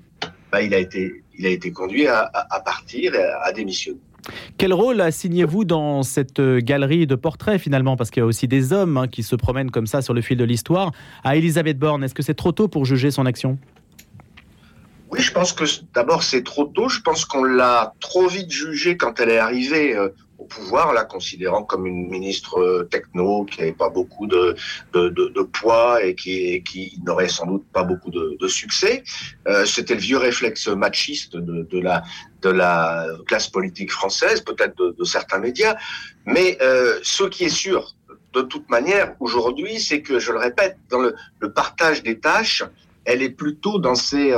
bah, 0.50 0.62
il 0.62 0.74
a 0.74 0.78
été 0.78 1.22
il 1.34 1.46
a 1.46 1.50
été 1.50 1.72
conduit 1.72 2.06
à, 2.06 2.30
partir, 2.64 3.14
à, 3.42 3.52
démissionner. 3.52 3.98
Quel 4.56 4.72
rôle 4.72 5.00
assignez-vous 5.00 5.64
dans 5.64 6.02
cette 6.02 6.38
euh, 6.38 6.60
galerie 6.60 7.06
de 7.06 7.14
portraits 7.14 7.60
finalement? 7.60 7.96
Parce 7.96 8.10
qu'il 8.10 8.20
y 8.20 8.24
a 8.24 8.26
aussi 8.26 8.48
des 8.48 8.72
hommes 8.72 8.96
hein, 8.96 9.08
qui 9.08 9.22
se 9.22 9.34
promènent 9.34 9.70
comme 9.70 9.86
ça 9.86 10.02
sur 10.02 10.14
le 10.14 10.20
fil 10.20 10.36
de 10.36 10.44
l'histoire. 10.44 10.92
À 11.24 11.36
Elisabeth 11.36 11.78
Borne, 11.78 12.04
est-ce 12.04 12.14
que 12.14 12.22
c'est 12.22 12.34
trop 12.34 12.52
tôt 12.52 12.68
pour 12.68 12.84
juger 12.84 13.10
son 13.10 13.26
action? 13.26 13.58
Oui, 15.10 15.20
je 15.20 15.32
pense 15.32 15.52
que 15.52 15.64
d'abord 15.92 16.22
c'est 16.22 16.42
trop 16.42 16.64
tôt. 16.64 16.88
Je 16.88 17.00
pense 17.00 17.24
qu'on 17.24 17.44
l'a 17.44 17.94
trop 18.00 18.28
vite 18.28 18.50
jugée 18.50 18.96
quand 18.96 19.20
elle 19.20 19.30
est 19.30 19.38
arrivée 19.38 19.94
euh, 19.94 20.08
au 20.42 20.44
pouvoir, 20.44 20.92
la 20.92 21.04
considérant 21.04 21.62
comme 21.62 21.86
une 21.86 22.08
ministre 22.08 22.58
euh, 22.58 22.82
techno 22.84 23.44
qui 23.44 23.60
n'avait 23.60 23.72
pas 23.84 23.90
beaucoup 23.90 24.26
de, 24.26 24.56
de, 24.92 25.42
poids 25.42 26.04
et 26.04 26.14
qui, 26.16 26.62
qui 26.64 26.98
n'aurait 27.06 27.28
sans 27.28 27.46
doute 27.46 27.64
pas 27.72 27.84
beaucoup 27.84 28.10
de, 28.10 28.48
succès. 28.48 29.04
Euh, 29.46 29.64
C'était 29.64 29.94
le 29.94 30.00
vieux 30.00 30.18
réflexe 30.18 30.66
machiste 30.66 31.36
de, 31.36 31.78
la, 31.78 32.02
de 32.42 32.50
la 32.50 33.06
classe 33.26 33.48
politique 33.48 33.92
française, 33.92 34.40
peut-être 34.40 34.76
de, 34.76 35.04
certains 35.04 35.38
médias. 35.38 35.76
Mais 36.26 36.58
euh, 36.60 36.98
ce 37.02 37.24
qui 37.24 37.44
est 37.44 37.56
sûr, 37.64 37.94
de 38.32 38.42
toute 38.42 38.68
manière, 38.68 39.14
aujourd'hui, 39.20 39.78
c'est 39.78 40.02
que, 40.02 40.18
je 40.18 40.32
le 40.32 40.38
répète, 40.38 40.76
dans 40.90 40.98
le, 41.00 41.52
partage 41.52 42.02
des 42.02 42.18
tâches, 42.18 42.64
elle 43.04 43.22
est 43.22 43.36
plutôt 43.42 43.78
dans 43.78 43.94
ces 43.94 44.34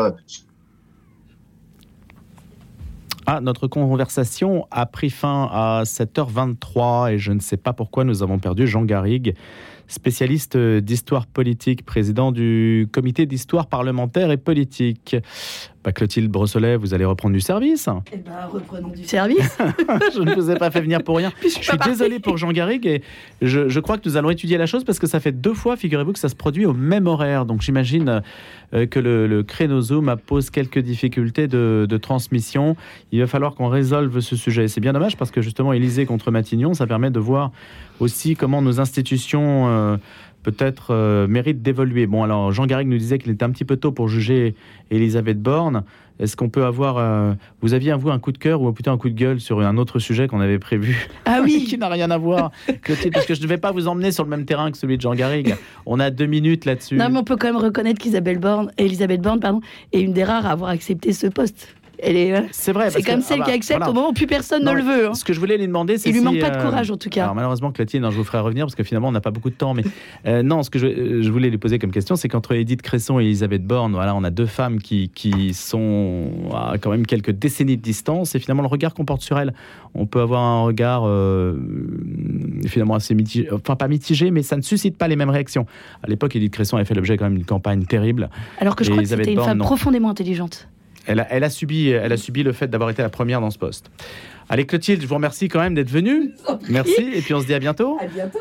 ah, 3.26 3.40
notre 3.40 3.66
conversation 3.66 4.66
a 4.70 4.86
pris 4.86 5.10
fin 5.10 5.48
à 5.50 5.82
7h23 5.84 7.12
et 7.12 7.18
je 7.18 7.32
ne 7.32 7.40
sais 7.40 7.56
pas 7.56 7.72
pourquoi 7.72 8.04
nous 8.04 8.22
avons 8.22 8.38
perdu 8.38 8.66
Jean 8.66 8.84
Garrigue, 8.84 9.34
spécialiste 9.88 10.56
d'histoire 10.56 11.26
politique, 11.26 11.86
président 11.86 12.32
du 12.32 12.88
comité 12.92 13.24
d'histoire 13.24 13.66
parlementaire 13.66 14.30
et 14.30 14.36
politique. 14.36 15.16
Bah, 15.84 15.92
Clotilde 15.92 16.30
Brosselet, 16.30 16.76
vous 16.76 16.94
allez 16.94 17.04
reprendre 17.04 17.34
du 17.34 17.42
service 17.42 17.90
Eh 18.10 18.16
ben, 18.16 18.32
reprenons 18.50 18.88
du 18.88 19.04
service. 19.04 19.58
je 20.14 20.22
ne 20.22 20.34
vous 20.34 20.50
ai 20.50 20.54
pas 20.54 20.70
fait 20.70 20.80
venir 20.80 21.02
pour 21.02 21.18
rien. 21.18 21.30
je, 21.42 21.48
suis 21.48 21.78
désolé 21.84 22.20
pour 22.20 22.38
Jean 22.38 22.52
Garrigue 22.52 22.86
et 22.86 23.02
je, 23.42 23.78
crois 23.80 23.98
que 23.98 24.08
nous 24.08 24.16
allons 24.16 24.30
étudier 24.30 24.56
la 24.56 24.64
chose 24.64 24.82
parce 24.82 24.98
que 24.98 25.06
ça 25.06 25.20
fait 25.20 25.32
deux 25.32 25.52
fois, 25.52 25.76
figurez-vous, 25.76 26.14
que 26.14 26.18
ça 26.18 26.30
se 26.30 26.34
produit 26.34 26.64
au 26.64 26.72
même 26.72 27.06
horaire. 27.06 27.44
Donc 27.44 27.60
j'imagine 27.60 28.22
euh, 28.72 28.86
que 28.86 28.98
le, 28.98 29.26
le 29.26 29.42
créneau 29.42 29.82
Zoom 29.82 30.16
pose 30.24 30.48
quelques 30.48 30.78
difficultés 30.78 31.48
de, 31.48 31.98
transmission. 32.00 32.76
Il 33.12 33.20
va 33.20 33.26
falloir 33.26 33.54
qu'on 33.54 33.68
résolve 33.68 34.20
ce 34.20 34.36
sujet. 34.36 34.68
C'est 34.68 34.80
bien 34.80 34.94
dommage 34.94 35.18
parce 35.18 35.30
que 35.30 35.42
justement, 35.42 35.74
Élysée 35.74 36.06
contre 36.06 36.30
Matignon, 36.30 36.72
ça 36.72 36.86
permet 36.86 37.10
de 37.10 37.20
voir 37.20 37.52
aussi 38.00 38.36
comment 38.36 38.62
nos 38.62 38.80
institutions... 38.80 39.68
Euh, 39.68 39.96
peut-être 40.44 40.88
euh, 40.90 41.26
mérite 41.26 41.62
d'évoluer. 41.62 42.06
Bon, 42.06 42.22
alors 42.22 42.52
Jean 42.52 42.66
Garrigue 42.66 42.86
nous 42.86 42.98
disait 42.98 43.18
qu'il 43.18 43.32
était 43.32 43.44
un 43.44 43.50
petit 43.50 43.64
peu 43.64 43.76
tôt 43.76 43.90
pour 43.90 44.08
juger 44.08 44.54
Elisabeth 44.92 45.42
Borne. 45.42 45.82
Est-ce 46.20 46.36
qu'on 46.36 46.48
peut 46.48 46.64
avoir. 46.64 46.98
Euh, 46.98 47.32
vous 47.60 47.74
aviez, 47.74 47.92
vous, 47.94 48.10
un 48.10 48.20
coup 48.20 48.30
de 48.30 48.38
cœur 48.38 48.62
ou 48.62 48.70
plutôt 48.72 48.92
un 48.92 48.98
coup 48.98 49.08
de 49.08 49.14
gueule 49.14 49.40
sur 49.40 49.60
un 49.60 49.76
autre 49.76 49.98
sujet 49.98 50.28
qu'on 50.28 50.40
avait 50.40 50.60
prévu 50.60 51.08
Ah 51.24 51.40
oui 51.42 51.64
Qui 51.68 51.76
n'a 51.76 51.88
rien 51.88 52.10
à 52.12 52.18
voir. 52.18 52.52
parce 53.12 53.26
que 53.26 53.34
je 53.34 53.42
ne 53.42 53.48
vais 53.48 53.58
pas 53.58 53.72
vous 53.72 53.88
emmener 53.88 54.12
sur 54.12 54.22
le 54.22 54.30
même 54.30 54.44
terrain 54.44 54.70
que 54.70 54.78
celui 54.78 54.96
de 54.96 55.02
Jean 55.02 55.14
Garrigue. 55.14 55.56
On 55.86 55.98
a 55.98 56.10
deux 56.10 56.26
minutes 56.26 56.66
là-dessus. 56.66 56.96
Non, 56.96 57.08
mais 57.10 57.18
on 57.18 57.24
peut 57.24 57.36
quand 57.36 57.48
même 57.48 57.56
reconnaître 57.56 58.00
qu'Isabelle 58.00 58.38
Borne, 58.38 58.70
Elisabeth 58.78 59.22
Borne 59.22 59.40
pardon, 59.40 59.60
est 59.92 60.02
une 60.02 60.12
des 60.12 60.22
rares 60.22 60.46
à 60.46 60.50
avoir 60.50 60.70
accepté 60.70 61.12
ce 61.12 61.26
poste. 61.26 61.74
Euh, 62.06 62.42
c'est 62.50 62.72
vrai. 62.72 62.90
C'est 62.90 63.02
comme 63.02 63.22
celle 63.22 63.40
ah 63.40 63.44
qui 63.44 63.50
bah, 63.50 63.56
accepte 63.56 63.88
au 63.88 63.92
moment 63.92 64.10
où 64.10 64.12
plus 64.12 64.26
personne 64.26 64.64
ne 64.64 64.72
le 64.72 64.82
veut. 64.82 65.08
Hein. 65.08 65.14
Ce 65.14 65.24
que 65.24 65.32
je 65.32 65.40
voulais 65.40 65.56
lui 65.56 65.66
demander, 65.66 65.98
c'est. 65.98 66.08
Il 66.08 66.14
lui 66.14 66.20
manque 66.20 66.38
pas 66.40 66.50
de 66.50 66.56
euh, 66.56 66.64
courage 66.64 66.90
en 66.90 66.96
tout 66.96 67.08
cas. 67.08 67.24
Alors, 67.24 67.34
malheureusement, 67.34 67.72
Clotilde, 67.72 68.04
je 68.10 68.16
vous 68.16 68.24
ferai 68.24 68.38
revenir 68.38 68.66
parce 68.66 68.74
que 68.74 68.82
finalement, 68.82 69.08
on 69.08 69.12
n'a 69.12 69.20
pas 69.20 69.30
beaucoup 69.30 69.50
de 69.50 69.54
temps. 69.54 69.74
Mais 69.74 69.82
euh, 70.26 70.42
non, 70.42 70.62
ce 70.62 70.70
que 70.70 70.78
je, 70.78 71.30
voulais 71.30 71.50
lui 71.50 71.58
poser 71.58 71.78
comme 71.78 71.90
question, 71.90 72.16
c'est 72.16 72.28
qu'entre 72.28 72.52
Edith 72.52 72.82
Cresson 72.82 73.18
et 73.20 73.24
Elisabeth 73.24 73.64
Borne, 73.64 73.92
voilà, 73.92 74.14
on 74.14 74.24
a 74.24 74.30
deux 74.30 74.46
femmes 74.46 74.80
qui, 74.80 75.10
qui 75.14 75.54
sont 75.54 76.30
à 76.54 76.78
quand 76.78 76.90
même 76.90 77.06
quelques 77.06 77.32
décennies 77.32 77.76
de 77.76 77.82
distance. 77.82 78.34
Et 78.34 78.38
finalement, 78.38 78.62
le 78.62 78.68
regard 78.68 78.94
qu'on 78.94 79.04
porte 79.04 79.22
sur 79.22 79.38
elles, 79.38 79.54
on 79.94 80.06
peut 80.06 80.20
avoir 80.20 80.42
un 80.42 80.64
regard 80.64 81.02
finalement 82.66 82.94
assez 82.94 83.14
mitigé. 83.14 83.48
Enfin, 83.52 83.76
pas 83.76 83.88
mitigé, 83.88 84.30
mais 84.30 84.42
ça 84.42 84.56
ne 84.56 84.62
suscite 84.62 84.96
pas 84.96 85.08
les 85.08 85.16
mêmes 85.16 85.30
réactions. 85.30 85.66
À 86.02 86.08
l'époque, 86.08 86.36
Edith 86.36 86.52
Cresson 86.52 86.76
avait 86.76 86.84
fait 86.84 86.94
l'objet 86.94 87.16
quand 87.16 87.24
même 87.24 87.36
d'une 87.36 87.46
campagne 87.46 87.84
terrible. 87.84 88.28
Alors 88.58 88.76
que 88.76 88.84
je 88.84 88.90
crois 88.90 89.02
que 89.02 89.08
c'était 89.08 89.32
une 89.32 89.40
femme 89.40 89.58
profondément 89.58 90.10
intelligente. 90.10 90.68
Elle 91.06 91.20
a, 91.20 91.50
subi, 91.50 91.90
elle 91.90 92.12
a 92.12 92.16
subi 92.16 92.42
le 92.42 92.52
fait 92.52 92.68
d'avoir 92.68 92.90
été 92.90 93.02
la 93.02 93.10
première 93.10 93.40
dans 93.40 93.50
ce 93.50 93.58
poste. 93.58 93.90
Allez 94.48 94.66
Clotilde, 94.66 95.02
je 95.02 95.06
vous 95.06 95.14
remercie 95.14 95.48
quand 95.48 95.60
même 95.60 95.74
d'être 95.74 95.90
venue. 95.90 96.32
Merci 96.68 97.12
et 97.14 97.20
puis 97.20 97.34
on 97.34 97.40
se 97.40 97.46
dit 97.46 97.54
à 97.54 97.58
bientôt. 97.58 97.98
À 98.00 98.06
bientôt. 98.06 98.38